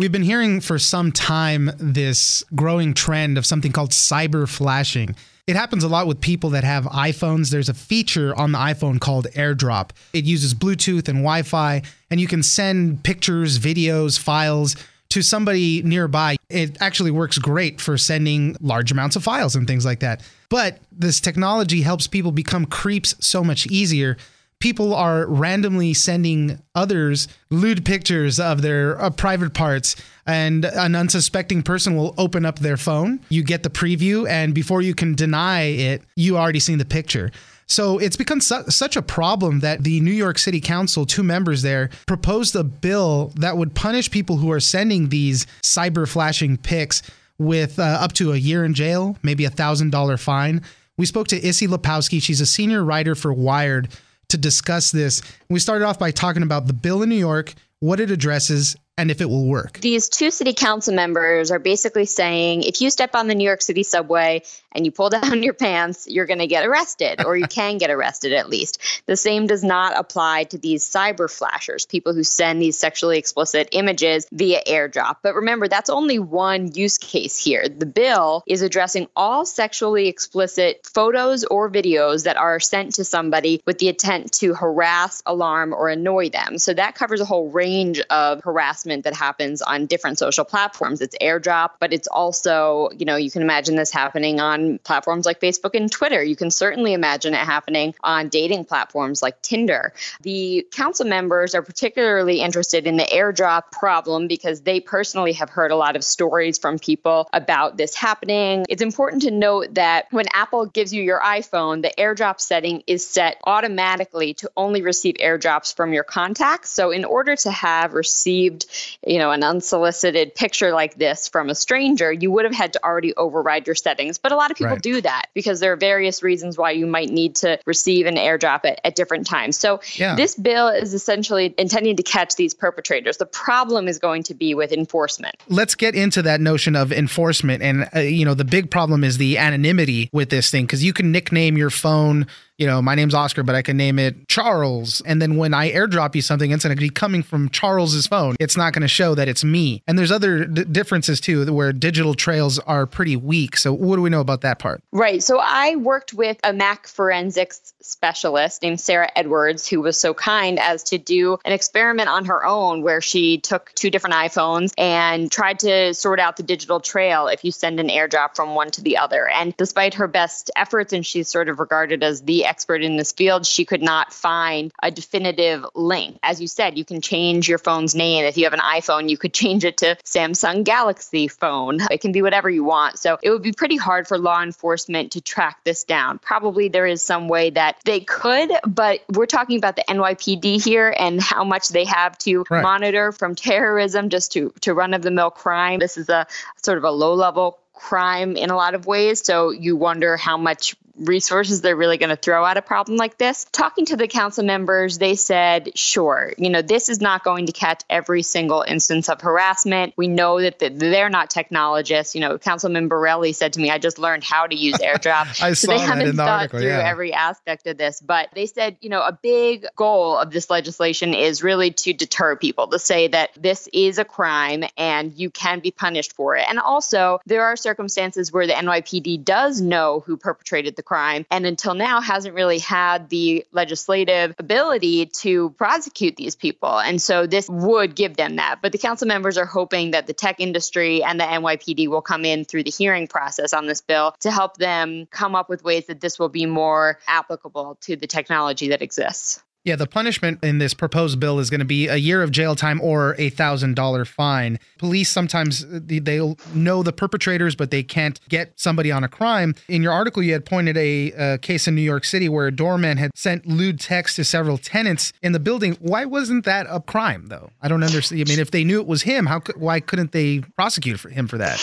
We've 0.00 0.10
been 0.10 0.22
hearing 0.22 0.62
for 0.62 0.78
some 0.78 1.12
time 1.12 1.70
this 1.76 2.42
growing 2.54 2.94
trend 2.94 3.36
of 3.36 3.44
something 3.44 3.70
called 3.70 3.90
cyber 3.90 4.48
flashing. 4.48 5.14
It 5.46 5.56
happens 5.56 5.84
a 5.84 5.88
lot 5.88 6.06
with 6.06 6.22
people 6.22 6.48
that 6.50 6.64
have 6.64 6.84
iPhones. 6.86 7.50
There's 7.50 7.68
a 7.68 7.74
feature 7.74 8.34
on 8.34 8.52
the 8.52 8.58
iPhone 8.58 8.98
called 8.98 9.26
AirDrop. 9.34 9.90
It 10.14 10.24
uses 10.24 10.54
Bluetooth 10.54 11.06
and 11.08 11.18
Wi 11.18 11.42
Fi, 11.42 11.82
and 12.10 12.18
you 12.18 12.26
can 12.26 12.42
send 12.42 13.04
pictures, 13.04 13.58
videos, 13.58 14.18
files 14.18 14.74
to 15.10 15.20
somebody 15.20 15.82
nearby. 15.82 16.36
It 16.48 16.80
actually 16.80 17.10
works 17.10 17.36
great 17.36 17.78
for 17.78 17.98
sending 17.98 18.56
large 18.62 18.90
amounts 18.90 19.16
of 19.16 19.22
files 19.22 19.54
and 19.54 19.66
things 19.66 19.84
like 19.84 20.00
that. 20.00 20.22
But 20.48 20.78
this 20.90 21.20
technology 21.20 21.82
helps 21.82 22.06
people 22.06 22.32
become 22.32 22.64
creeps 22.64 23.14
so 23.20 23.44
much 23.44 23.66
easier 23.66 24.16
people 24.60 24.94
are 24.94 25.26
randomly 25.26 25.92
sending 25.94 26.60
others 26.74 27.26
lewd 27.50 27.84
pictures 27.84 28.38
of 28.38 28.62
their 28.62 29.00
uh, 29.00 29.10
private 29.10 29.54
parts 29.54 29.96
and 30.26 30.64
an 30.64 30.94
unsuspecting 30.94 31.62
person 31.62 31.96
will 31.96 32.14
open 32.18 32.44
up 32.46 32.58
their 32.58 32.76
phone 32.76 33.18
you 33.30 33.42
get 33.42 33.62
the 33.62 33.70
preview 33.70 34.28
and 34.28 34.54
before 34.54 34.82
you 34.82 34.94
can 34.94 35.14
deny 35.14 35.62
it 35.62 36.02
you 36.14 36.36
already 36.36 36.60
seen 36.60 36.78
the 36.78 36.84
picture 36.84 37.30
so 37.66 37.98
it's 37.98 38.16
become 38.16 38.40
su- 38.40 38.64
such 38.68 38.96
a 38.96 39.02
problem 39.02 39.60
that 39.60 39.84
the 39.84 40.00
New 40.00 40.10
York 40.10 40.38
City 40.38 40.60
Council, 40.60 41.06
two 41.06 41.22
members 41.22 41.62
there, 41.62 41.88
proposed 42.04 42.56
a 42.56 42.64
bill 42.64 43.30
that 43.36 43.56
would 43.56 43.76
punish 43.76 44.10
people 44.10 44.38
who 44.38 44.50
are 44.50 44.58
sending 44.58 45.08
these 45.08 45.46
cyber 45.62 46.08
flashing 46.08 46.56
pics 46.56 47.00
with 47.38 47.78
uh, 47.78 47.82
up 47.82 48.12
to 48.14 48.32
a 48.32 48.36
year 48.36 48.64
in 48.64 48.74
jail, 48.74 49.16
maybe 49.22 49.44
a 49.44 49.50
thousand 49.50 49.90
dollar 49.90 50.16
fine. 50.16 50.62
We 50.98 51.06
spoke 51.06 51.28
to 51.28 51.46
Issie 51.46 51.68
Lapowsky. 51.68 52.20
She's 52.20 52.40
a 52.40 52.46
senior 52.46 52.82
writer 52.82 53.14
for 53.14 53.32
Wired 53.32 53.88
to 54.30 54.38
discuss 54.38 54.90
this. 54.90 55.22
We 55.48 55.58
started 55.58 55.84
off 55.84 55.98
by 55.98 56.10
talking 56.10 56.42
about 56.42 56.66
the 56.66 56.72
bill 56.72 57.02
in 57.02 57.08
New 57.08 57.16
York, 57.16 57.54
what 57.80 58.00
it 58.00 58.10
addresses, 58.10 58.76
and 59.00 59.10
if 59.10 59.20
it 59.20 59.30
will 59.30 59.46
work. 59.46 59.80
These 59.80 60.10
two 60.10 60.30
city 60.30 60.52
council 60.52 60.94
members 60.94 61.50
are 61.50 61.58
basically 61.58 62.04
saying 62.04 62.64
if 62.64 62.82
you 62.82 62.90
step 62.90 63.14
on 63.14 63.28
the 63.28 63.34
New 63.34 63.44
York 63.44 63.62
City 63.62 63.82
subway 63.82 64.42
and 64.72 64.84
you 64.84 64.92
pull 64.92 65.08
down 65.10 65.42
your 65.42 65.54
pants, 65.54 66.06
you're 66.08 66.26
going 66.26 66.38
to 66.38 66.46
get 66.46 66.66
arrested, 66.66 67.24
or 67.24 67.36
you 67.36 67.46
can 67.48 67.78
get 67.78 67.90
arrested 67.90 68.32
at 68.32 68.48
least. 68.48 69.02
The 69.06 69.16
same 69.16 69.46
does 69.46 69.64
not 69.64 69.98
apply 69.98 70.44
to 70.44 70.58
these 70.58 70.84
cyber 70.84 71.30
flashers, 71.30 71.86
people 71.86 72.14
who 72.14 72.22
send 72.22 72.60
these 72.60 72.78
sexually 72.78 73.18
explicit 73.18 73.70
images 73.72 74.26
via 74.32 74.62
airdrop. 74.66 75.16
But 75.22 75.34
remember, 75.34 75.66
that's 75.66 75.90
only 75.90 76.18
one 76.18 76.72
use 76.74 76.98
case 76.98 77.36
here. 77.36 77.68
The 77.68 77.86
bill 77.86 78.42
is 78.46 78.62
addressing 78.62 79.08
all 79.16 79.44
sexually 79.44 80.08
explicit 80.08 80.86
photos 80.86 81.44
or 81.44 81.70
videos 81.70 82.24
that 82.24 82.36
are 82.36 82.60
sent 82.60 82.94
to 82.94 83.04
somebody 83.04 83.62
with 83.66 83.78
the 83.78 83.88
intent 83.88 84.32
to 84.34 84.54
harass, 84.54 85.22
alarm, 85.26 85.72
or 85.72 85.88
annoy 85.88 86.30
them. 86.30 86.58
So 86.58 86.74
that 86.74 86.94
covers 86.94 87.20
a 87.20 87.24
whole 87.24 87.50
range 87.50 88.00
of 88.10 88.42
harassment 88.80 89.04
that 89.04 89.14
happens 89.14 89.62
on 89.62 89.86
different 89.86 90.18
social 90.18 90.44
platforms. 90.44 91.00
It's 91.00 91.16
airdrop, 91.20 91.70
but 91.80 91.92
it's 91.92 92.08
also, 92.08 92.90
you 92.96 93.04
know, 93.04 93.16
you 93.16 93.30
can 93.30 93.42
imagine 93.42 93.76
this 93.76 93.90
happening 93.90 94.40
on 94.40 94.78
platforms 94.78 95.26
like 95.26 95.40
Facebook 95.40 95.74
and 95.74 95.90
Twitter. 95.90 96.22
You 96.22 96.36
can 96.36 96.50
certainly 96.50 96.92
imagine 96.92 97.34
it 97.34 97.38
happening 97.38 97.94
on 98.02 98.28
dating 98.28 98.64
platforms 98.64 99.22
like 99.22 99.40
Tinder. 99.42 99.92
The 100.22 100.66
council 100.72 101.06
members 101.06 101.54
are 101.54 101.62
particularly 101.62 102.40
interested 102.40 102.86
in 102.86 102.96
the 102.96 103.04
airdrop 103.04 103.72
problem 103.72 104.28
because 104.28 104.62
they 104.62 104.80
personally 104.80 105.34
have 105.34 105.50
heard 105.50 105.70
a 105.70 105.76
lot 105.76 105.96
of 105.96 106.04
stories 106.04 106.58
from 106.58 106.78
people 106.78 107.28
about 107.32 107.76
this 107.76 107.94
happening. 107.94 108.64
It's 108.68 108.82
important 108.82 109.22
to 109.22 109.30
note 109.30 109.74
that 109.74 110.06
when 110.10 110.26
Apple 110.32 110.66
gives 110.66 110.92
you 110.92 111.02
your 111.02 111.20
iPhone, 111.20 111.82
the 111.82 111.92
airdrop 111.98 112.40
setting 112.40 112.82
is 112.86 113.06
set 113.06 113.40
automatically 113.44 114.34
to 114.34 114.50
only 114.56 114.82
receive 114.82 115.16
airdrops 115.16 115.74
from 115.74 115.92
your 115.92 116.04
contacts. 116.04 116.70
So 116.70 116.90
in 116.90 117.04
order 117.04 117.36
to 117.36 117.50
have 117.50 117.92
received 117.92 118.66
you 119.06 119.18
know, 119.18 119.30
an 119.30 119.42
unsolicited 119.42 120.34
picture 120.34 120.72
like 120.72 120.96
this 120.96 121.28
from 121.28 121.48
a 121.50 121.54
stranger, 121.54 122.12
you 122.12 122.30
would 122.30 122.44
have 122.44 122.54
had 122.54 122.72
to 122.74 122.84
already 122.84 123.14
override 123.16 123.66
your 123.66 123.74
settings. 123.74 124.18
But 124.18 124.32
a 124.32 124.36
lot 124.36 124.50
of 124.50 124.56
people 124.56 124.70
Right. 124.72 124.82
do 124.82 125.00
that 125.00 125.26
because 125.34 125.60
there 125.60 125.72
are 125.72 125.76
various 125.76 126.22
reasons 126.22 126.56
why 126.58 126.72
you 126.72 126.86
might 126.86 127.10
need 127.10 127.36
to 127.36 127.58
receive 127.66 128.06
an 128.06 128.16
airdrop 128.16 128.60
at, 128.64 128.80
at 128.84 128.94
different 128.94 129.26
times. 129.26 129.56
So 129.58 129.80
Yeah. 129.94 130.16
this 130.16 130.34
bill 130.34 130.68
is 130.68 130.94
essentially 130.94 131.54
intending 131.58 131.96
to 131.96 132.02
catch 132.02 132.36
these 132.36 132.54
perpetrators. 132.54 133.16
The 133.16 133.26
problem 133.26 133.88
is 133.88 133.98
going 133.98 134.24
to 134.24 134.34
be 134.34 134.54
with 134.54 134.72
enforcement. 134.72 135.34
let's 135.48 135.74
get 135.74 135.94
into 135.94 136.22
that 136.22 136.40
notion 136.40 136.76
of 136.76 136.92
enforcement 136.92 137.62
and 137.62 137.88
uh, 137.94 138.00
you 138.00 138.24
know 138.24 138.34
the 138.34 138.44
big 138.44 138.70
problem 138.70 139.02
is 139.04 139.18
the 139.18 139.36
anonymity 139.38 140.08
with 140.12 140.28
this 140.30 140.50
thing 140.50 140.64
because 140.64 140.82
you 140.84 140.92
can 140.92 141.10
nickname 141.12 141.56
your 141.56 141.70
phone 141.70 142.26
you 142.60 142.66
know 142.66 142.80
my 142.80 142.94
name's 142.94 143.14
oscar 143.14 143.42
but 143.42 143.54
i 143.54 143.62
can 143.62 143.76
name 143.76 143.98
it 143.98 144.28
charles. 144.28 145.00
And 145.06 145.20
then 145.20 145.36
when 145.36 145.54
i 145.54 145.72
airdrop 145.72 146.14
you 146.14 146.22
something 146.22 146.50
it's 146.50 146.64
going 146.64 146.76
to 146.76 146.80
be 146.80 146.90
coming 146.90 147.22
from 147.22 147.48
charles's 147.48 148.06
phone. 148.06 148.36
It's 148.38 148.56
not 148.56 148.72
going 148.72 148.82
to 148.82 148.88
show 148.88 149.14
that 149.14 149.28
it's 149.28 149.42
me. 149.42 149.82
And 149.86 149.98
there's 149.98 150.12
other 150.12 150.44
d- 150.44 150.64
differences 150.64 151.20
too 151.20 151.52
where 151.52 151.72
digital 151.72 152.14
trails 152.14 152.58
are 152.60 152.86
pretty 152.86 153.16
weak. 153.16 153.56
So 153.56 153.72
what 153.72 153.96
do 153.96 154.02
we 154.02 154.10
know 154.10 154.20
about 154.20 154.42
that 154.42 154.58
part? 154.58 154.82
Right. 154.92 155.22
So 155.22 155.38
I 155.38 155.76
worked 155.76 156.12
with 156.12 156.38
a 156.44 156.52
Mac 156.52 156.86
forensics 156.86 157.72
specialist 157.80 158.62
named 158.62 158.80
Sarah 158.80 159.10
Edwards, 159.16 159.66
who 159.66 159.80
was 159.80 159.98
so 159.98 160.14
kind 160.14 160.58
as 160.58 160.82
to 160.84 160.98
do 160.98 161.38
an 161.44 161.52
experiment 161.52 162.08
on 162.08 162.26
her 162.26 162.44
own 162.44 162.82
where 162.82 163.00
she 163.00 163.38
took 163.38 163.72
two 163.74 163.90
different 163.90 164.14
iPhones 164.14 164.72
and 164.76 165.30
tried 165.30 165.60
to 165.60 165.94
sort 165.94 166.20
out 166.20 166.36
the 166.36 166.42
digital 166.42 166.80
trail 166.80 167.28
if 167.28 167.44
you 167.44 167.52
send 167.52 167.80
an 167.80 167.88
airdrop 167.88 168.36
from 168.36 168.54
one 168.54 168.70
to 168.72 168.82
the 168.82 168.98
other. 168.98 169.28
And 169.28 169.56
despite 169.56 169.94
her 169.94 170.08
best 170.08 170.50
efforts, 170.56 170.92
and 170.92 171.04
she's 171.04 171.28
sort 171.28 171.48
of 171.48 171.58
regarded 171.58 172.02
as 172.02 172.22
the 172.22 172.44
expert 172.50 172.82
in 172.82 172.96
this 172.96 173.12
field, 173.12 173.46
she 173.46 173.64
could 173.64 173.80
not 173.80 174.12
find 174.12 174.72
a 174.82 174.90
definitive 174.90 175.64
link. 175.76 176.18
As 176.20 176.40
you 176.40 176.48
said, 176.48 176.76
you 176.76 176.84
can 176.84 177.00
change 177.00 177.48
your 177.48 177.58
phone's 177.58 177.94
name. 177.94 178.24
If 178.24 178.36
you 178.36 178.44
have 178.44 178.52
an 178.52 178.60
iPhone, 178.60 179.08
you 179.08 179.16
could 179.16 179.32
change 179.42 179.64
it 179.64 179.78
to 179.78 179.96
Samsung 180.04 180.64
Galaxy 180.64 181.28
phone. 181.28 181.78
It 181.90 182.00
can 182.00 182.10
be 182.10 182.22
whatever 182.22 182.50
you 182.50 182.64
want. 182.64 182.98
So 182.98 183.18
it 183.22 183.30
would 183.30 183.42
be 183.42 183.52
pretty 183.52 183.76
hard 183.76 184.08
for 184.08 184.18
law 184.18 184.42
enforcement 184.42 185.12
to 185.12 185.20
track 185.20 185.60
this 185.64 185.84
down. 185.84 186.18
Probably 186.18 186.68
there 186.68 186.86
is 186.86 187.02
some 187.02 187.28
way 187.28 187.50
that 187.50 187.78
they 187.84 188.00
could, 188.00 188.50
but 188.66 189.00
we're 189.14 189.26
talking 189.26 189.56
about 189.56 189.76
the 189.76 189.84
NYPD 189.88 190.62
here 190.64 190.92
and 190.98 191.20
how 191.20 191.44
much 191.44 191.68
they 191.68 191.84
have 191.84 192.18
to 192.18 192.44
right. 192.50 192.62
monitor 192.62 193.12
from 193.12 193.36
terrorism 193.36 194.08
just 194.08 194.32
to, 194.32 194.52
to 194.62 194.74
run 194.74 194.92
of 194.92 195.02
the 195.02 195.12
mill 195.12 195.30
crime. 195.30 195.78
This 195.78 195.96
is 195.96 196.08
a 196.08 196.26
sort 196.56 196.78
of 196.78 196.84
a 196.84 196.90
low 196.90 197.14
level 197.14 197.58
crime 197.80 198.36
in 198.36 198.50
a 198.50 198.56
lot 198.56 198.74
of 198.74 198.86
ways. 198.86 199.24
So 199.24 199.50
you 199.50 199.76
wonder 199.76 200.16
how 200.16 200.36
much 200.36 200.76
resources 201.00 201.60
they're 201.60 201.76
really 201.76 201.96
going 201.96 202.10
to 202.10 202.16
throw 202.16 202.44
at 202.44 202.56
a 202.56 202.62
problem 202.62 202.96
like 202.96 203.18
this. 203.18 203.46
Talking 203.52 203.86
to 203.86 203.96
the 203.96 204.06
council 204.06 204.44
members, 204.44 204.98
they 204.98 205.14
said, 205.14 205.76
sure, 205.76 206.32
you 206.38 206.50
know, 206.50 206.62
this 206.62 206.88
is 206.88 207.00
not 207.00 207.24
going 207.24 207.46
to 207.46 207.52
catch 207.52 207.82
every 207.88 208.22
single 208.22 208.62
instance 208.62 209.08
of 209.08 209.20
harassment. 209.20 209.94
We 209.96 210.08
know 210.08 210.40
that 210.40 210.58
they're 210.58 211.10
not 211.10 211.30
technologists. 211.30 212.14
You 212.14 212.20
know, 212.20 212.38
Councilman 212.38 212.88
Borelli 212.88 213.32
said 213.32 213.54
to 213.54 213.60
me, 213.60 213.70
I 213.70 213.78
just 213.78 213.98
learned 213.98 214.24
how 214.24 214.46
to 214.46 214.54
use 214.54 214.76
airdrop. 214.76 215.26
I 215.42 215.54
so 215.54 215.66
saw 215.66 215.72
they 215.72 215.80
haven't 215.80 216.08
in 216.08 216.16
the 216.16 216.22
thought 216.22 216.40
article, 216.40 216.60
through 216.60 216.68
yeah. 216.68 216.88
every 216.88 217.12
aspect 217.12 217.66
of 217.66 217.78
this. 217.78 218.00
But 218.00 218.28
they 218.34 218.46
said, 218.46 218.76
you 218.80 218.90
know, 218.90 219.00
a 219.00 219.18
big 219.22 219.66
goal 219.76 220.16
of 220.16 220.30
this 220.30 220.50
legislation 220.50 221.14
is 221.14 221.42
really 221.42 221.70
to 221.70 221.92
deter 221.92 222.36
people, 222.36 222.68
to 222.68 222.78
say 222.78 223.08
that 223.08 223.30
this 223.36 223.68
is 223.72 223.98
a 223.98 224.04
crime 224.04 224.64
and 224.76 225.16
you 225.16 225.30
can 225.30 225.60
be 225.60 225.70
punished 225.70 226.12
for 226.14 226.36
it. 226.36 226.44
And 226.48 226.58
also, 226.58 227.20
there 227.26 227.44
are 227.44 227.56
circumstances 227.56 228.32
where 228.32 228.46
the 228.46 228.52
NYPD 228.52 229.24
does 229.24 229.60
know 229.60 230.00
who 230.00 230.16
perpetrated 230.16 230.76
the 230.76 230.82
crime 230.90 231.24
and 231.30 231.46
until 231.46 231.74
now 231.74 232.00
hasn't 232.00 232.34
really 232.34 232.58
had 232.58 233.08
the 233.10 233.46
legislative 233.52 234.34
ability 234.40 235.06
to 235.06 235.50
prosecute 235.50 236.16
these 236.16 236.34
people. 236.34 236.80
And 236.80 237.00
so 237.00 237.28
this 237.28 237.48
would 237.48 237.94
give 237.94 238.16
them 238.16 238.36
that. 238.36 238.56
But 238.60 238.72
the 238.72 238.78
council 238.78 239.06
members 239.06 239.38
are 239.38 239.46
hoping 239.46 239.92
that 239.92 240.08
the 240.08 240.12
tech 240.12 240.40
industry 240.40 241.04
and 241.04 241.20
the 241.20 241.24
NYPD 241.24 241.86
will 241.86 242.02
come 242.02 242.24
in 242.24 242.44
through 242.44 242.64
the 242.64 242.72
hearing 242.72 243.06
process 243.06 243.52
on 243.52 243.68
this 243.68 243.80
bill 243.80 244.16
to 244.20 244.32
help 244.32 244.56
them 244.56 245.06
come 245.12 245.36
up 245.36 245.48
with 245.48 245.62
ways 245.62 245.86
that 245.86 246.00
this 246.00 246.18
will 246.18 246.28
be 246.28 246.44
more 246.44 246.98
applicable 247.06 247.78
to 247.82 247.94
the 247.94 248.08
technology 248.08 248.70
that 248.70 248.82
exists. 248.82 249.40
Yeah, 249.62 249.76
the 249.76 249.86
punishment 249.86 250.42
in 250.42 250.56
this 250.56 250.72
proposed 250.72 251.20
bill 251.20 251.38
is 251.38 251.50
going 251.50 251.58
to 251.58 251.66
be 251.66 251.86
a 251.86 251.96
year 251.96 252.22
of 252.22 252.30
jail 252.30 252.56
time 252.56 252.80
or 252.80 253.14
a 253.18 253.28
thousand 253.28 253.76
dollar 253.76 254.06
fine. 254.06 254.58
Police 254.78 255.10
sometimes 255.10 255.64
uh, 255.64 255.80
they'll 255.82 256.38
know 256.54 256.82
the 256.82 256.94
perpetrators, 256.94 257.54
but 257.54 257.70
they 257.70 257.82
can't 257.82 258.18
get 258.30 258.58
somebody 258.58 258.90
on 258.90 259.04
a 259.04 259.08
crime. 259.08 259.54
In 259.68 259.82
your 259.82 259.92
article, 259.92 260.22
you 260.22 260.32
had 260.32 260.46
pointed 260.46 260.78
a, 260.78 261.12
a 261.12 261.38
case 261.38 261.68
in 261.68 261.74
New 261.74 261.82
York 261.82 262.06
City 262.06 262.26
where 262.26 262.46
a 262.46 262.52
doorman 262.52 262.96
had 262.96 263.10
sent 263.14 263.44
lewd 263.44 263.78
texts 263.80 264.16
to 264.16 264.24
several 264.24 264.56
tenants 264.56 265.12
in 265.22 265.32
the 265.32 265.40
building. 265.40 265.76
Why 265.80 266.06
wasn't 266.06 266.46
that 266.46 266.66
a 266.70 266.80
crime, 266.80 267.26
though? 267.26 267.50
I 267.60 267.68
don't 267.68 267.82
understand. 267.82 268.22
I 268.22 268.24
mean, 268.30 268.40
if 268.40 268.52
they 268.52 268.64
knew 268.64 268.80
it 268.80 268.86
was 268.86 269.02
him, 269.02 269.26
how 269.26 269.40
why 269.56 269.80
couldn't 269.80 270.12
they 270.12 270.40
prosecute 270.56 271.00
him 271.00 271.28
for 271.28 271.36
that? 271.36 271.62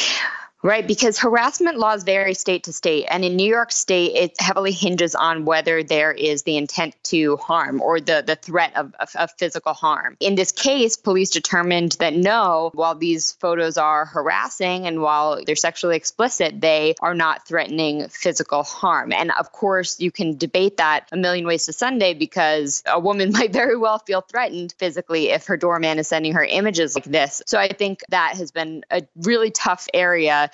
Right, 0.68 0.86
because 0.86 1.18
harassment 1.18 1.80
laws 1.80 2.04
vary 2.04 2.34
state 2.34 2.66
to 2.66 2.74
state. 2.74 3.06
And 3.10 3.24
in 3.24 3.38
New 3.38 3.50
York 3.50 3.72
State, 3.72 4.18
it 4.18 4.36
heavily 4.38 4.74
hinges 4.74 5.16
on 5.16 5.46
whether 5.46 5.82
there 5.82 6.12
is 6.12 6.44
the 6.44 6.58
intent 6.58 6.94
to 7.04 7.38
harm 7.38 7.82
or 7.82 8.02
the, 8.02 8.22
the 8.28 8.36
threat 8.36 8.76
of, 8.76 8.94
of, 9.00 9.16
of, 9.16 9.32
physical 9.38 9.74
harm. 9.74 10.18
In 10.20 10.36
this 10.36 10.52
case, 10.52 10.98
police 10.98 11.30
determined 11.30 11.94
that 12.02 12.14
no, 12.14 12.72
while 12.74 12.96
these 12.96 13.32
photos 13.32 13.78
are 13.78 14.04
harassing 14.04 14.88
and 14.88 15.02
while 15.02 15.42
they're 15.46 15.56
sexually 15.56 15.96
explicit, 15.96 16.60
they 16.60 16.96
are 17.00 17.16
not 17.16 17.48
threatening 17.48 18.10
physical 18.10 18.64
harm. 18.64 19.14
And 19.14 19.32
of 19.40 19.54
course, 19.54 20.02
you 20.02 20.12
can 20.12 20.36
debate 20.36 20.76
that 20.78 21.08
a 21.14 21.16
million 21.16 21.48
ways 21.48 21.68
to 21.68 21.72
Sunday 21.72 22.14
because 22.14 22.84
a 22.86 23.00
woman 23.00 23.32
might 23.38 23.54
very 23.54 23.78
well 23.78 24.00
feel 24.00 24.20
threatened 24.20 24.76
physically 24.78 25.30
if 25.30 25.46
her 25.46 25.56
doorman 25.56 25.98
is 25.98 26.10
sending 26.10 26.34
her 26.34 26.44
images 26.44 26.94
like 26.94 27.06
this. 27.06 27.42
So 27.46 27.58
I 27.58 27.70
think 27.70 28.04
that 28.10 28.36
has 28.36 28.52
been 28.52 28.84
a 28.92 29.04
really 29.16 29.50
tough 29.50 29.88
area 29.94 30.52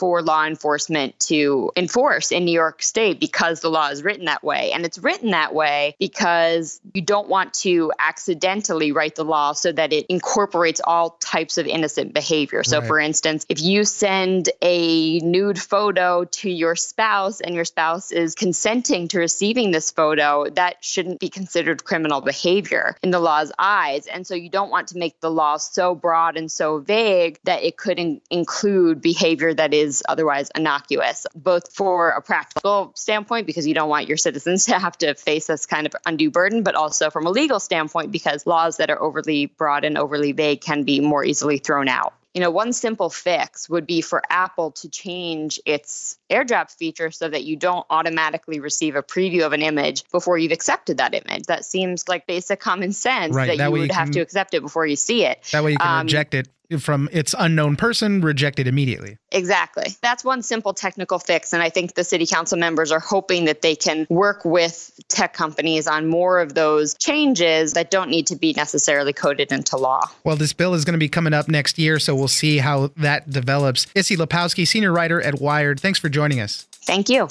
for 0.00 0.22
law 0.22 0.46
enforcement 0.46 1.20
to 1.20 1.70
enforce 1.76 2.32
in 2.32 2.46
New 2.46 2.52
York 2.52 2.82
State 2.82 3.20
because 3.20 3.60
the 3.60 3.68
law 3.68 3.90
is 3.90 4.02
written 4.02 4.24
that 4.24 4.42
way. 4.42 4.72
And 4.72 4.86
it's 4.86 4.98
written 4.98 5.32
that 5.32 5.52
way 5.52 5.94
because 5.98 6.80
you 6.94 7.02
don't 7.02 7.28
want 7.28 7.52
to 7.66 7.92
accidentally 7.98 8.92
write 8.92 9.14
the 9.14 9.26
law 9.26 9.52
so 9.52 9.70
that 9.70 9.92
it 9.92 10.06
incorporates 10.08 10.80
all 10.82 11.18
types 11.20 11.58
of 11.58 11.66
innocent 11.66 12.14
behavior. 12.14 12.64
So, 12.64 12.78
right. 12.78 12.88
for 12.88 12.98
instance, 12.98 13.44
if 13.50 13.60
you 13.60 13.84
send 13.84 14.48
a 14.62 15.18
nude 15.18 15.60
photo 15.60 16.24
to 16.24 16.48
your 16.48 16.76
spouse 16.76 17.42
and 17.42 17.54
your 17.54 17.66
spouse 17.66 18.10
is 18.10 18.34
consenting 18.34 19.06
to 19.08 19.18
receiving 19.18 19.70
this 19.70 19.90
photo, 19.90 20.48
that 20.54 20.82
shouldn't 20.82 21.20
be 21.20 21.28
considered 21.28 21.84
criminal 21.84 22.22
behavior 22.22 22.96
in 23.02 23.10
the 23.10 23.20
law's 23.20 23.52
eyes. 23.58 24.06
And 24.06 24.26
so 24.26 24.34
you 24.34 24.48
don't 24.48 24.70
want 24.70 24.88
to 24.88 24.96
make 24.96 25.20
the 25.20 25.30
law 25.30 25.58
so 25.58 25.94
broad 25.94 26.38
and 26.38 26.50
so 26.50 26.78
vague 26.78 27.38
that 27.44 27.62
it 27.64 27.76
could 27.76 27.98
in- 27.98 28.22
include 28.30 29.02
behavior 29.02 29.52
that 29.52 29.74
is 29.74 29.89
otherwise 30.08 30.50
innocuous, 30.54 31.26
both 31.34 31.72
for 31.72 32.10
a 32.10 32.22
practical 32.22 32.92
standpoint, 32.94 33.46
because 33.46 33.66
you 33.66 33.74
don't 33.74 33.88
want 33.88 34.08
your 34.08 34.16
citizens 34.16 34.64
to 34.66 34.78
have 34.78 34.96
to 34.98 35.14
face 35.14 35.46
this 35.46 35.66
kind 35.66 35.86
of 35.86 35.94
undue 36.06 36.30
burden, 36.30 36.62
but 36.62 36.74
also 36.74 37.10
from 37.10 37.26
a 37.26 37.30
legal 37.30 37.60
standpoint, 37.60 38.12
because 38.12 38.46
laws 38.46 38.78
that 38.78 38.90
are 38.90 39.00
overly 39.00 39.46
broad 39.46 39.84
and 39.84 39.98
overly 39.98 40.32
vague 40.32 40.60
can 40.60 40.84
be 40.84 41.00
more 41.00 41.24
easily 41.24 41.58
thrown 41.58 41.88
out. 41.88 42.14
You 42.34 42.40
know, 42.40 42.50
one 42.50 42.72
simple 42.72 43.10
fix 43.10 43.68
would 43.68 43.86
be 43.86 44.02
for 44.02 44.22
Apple 44.30 44.70
to 44.72 44.88
change 44.88 45.58
its 45.66 46.16
airdrop 46.30 46.70
feature 46.70 47.10
so 47.10 47.28
that 47.28 47.42
you 47.42 47.56
don't 47.56 47.84
automatically 47.90 48.60
receive 48.60 48.94
a 48.94 49.02
preview 49.02 49.44
of 49.44 49.52
an 49.52 49.62
image 49.62 50.08
before 50.12 50.38
you've 50.38 50.52
accepted 50.52 50.98
that 50.98 51.12
image. 51.12 51.46
That 51.46 51.64
seems 51.64 52.08
like 52.08 52.28
basic 52.28 52.60
common 52.60 52.92
sense 52.92 53.34
right, 53.34 53.48
that, 53.48 53.58
that 53.58 53.64
you 53.66 53.70
would 53.72 53.88
you 53.88 53.94
have 53.94 54.06
can, 54.06 54.12
to 54.12 54.20
accept 54.20 54.54
it 54.54 54.62
before 54.62 54.86
you 54.86 54.94
see 54.94 55.24
it. 55.24 55.42
That 55.50 55.64
way 55.64 55.72
you 55.72 55.78
can 55.78 56.00
um, 56.00 56.06
reject 56.06 56.34
it 56.34 56.48
from 56.78 57.08
its 57.12 57.34
unknown 57.38 57.76
person 57.76 58.20
rejected 58.20 58.66
immediately. 58.66 59.16
Exactly. 59.32 59.96
That's 60.02 60.24
one 60.24 60.42
simple 60.42 60.74
technical 60.74 61.18
fix. 61.18 61.52
And 61.52 61.62
I 61.62 61.68
think 61.68 61.94
the 61.94 62.04
city 62.04 62.26
council 62.26 62.58
members 62.58 62.92
are 62.92 63.00
hoping 63.00 63.44
that 63.46 63.62
they 63.62 63.74
can 63.74 64.06
work 64.10 64.44
with 64.44 64.90
tech 65.08 65.32
companies 65.32 65.86
on 65.86 66.06
more 66.06 66.40
of 66.40 66.54
those 66.54 66.94
changes 66.94 67.72
that 67.72 67.90
don't 67.90 68.10
need 68.10 68.26
to 68.28 68.36
be 68.36 68.52
necessarily 68.56 69.12
coded 69.12 69.52
into 69.52 69.76
law. 69.76 70.08
Well, 70.24 70.36
this 70.36 70.52
bill 70.52 70.74
is 70.74 70.84
going 70.84 70.94
to 70.94 70.98
be 70.98 71.08
coming 71.08 71.32
up 71.32 71.48
next 71.48 71.78
year, 71.78 71.98
so 71.98 72.14
we'll 72.14 72.28
see 72.28 72.58
how 72.58 72.90
that 72.96 73.30
develops. 73.30 73.86
Issie 73.94 74.16
Lapowsky, 74.16 74.66
senior 74.66 74.92
writer 74.92 75.20
at 75.20 75.40
Wired, 75.40 75.80
thanks 75.80 75.98
for 75.98 76.08
joining 76.08 76.40
us. 76.40 76.66
Thank 76.82 77.08
you. 77.08 77.28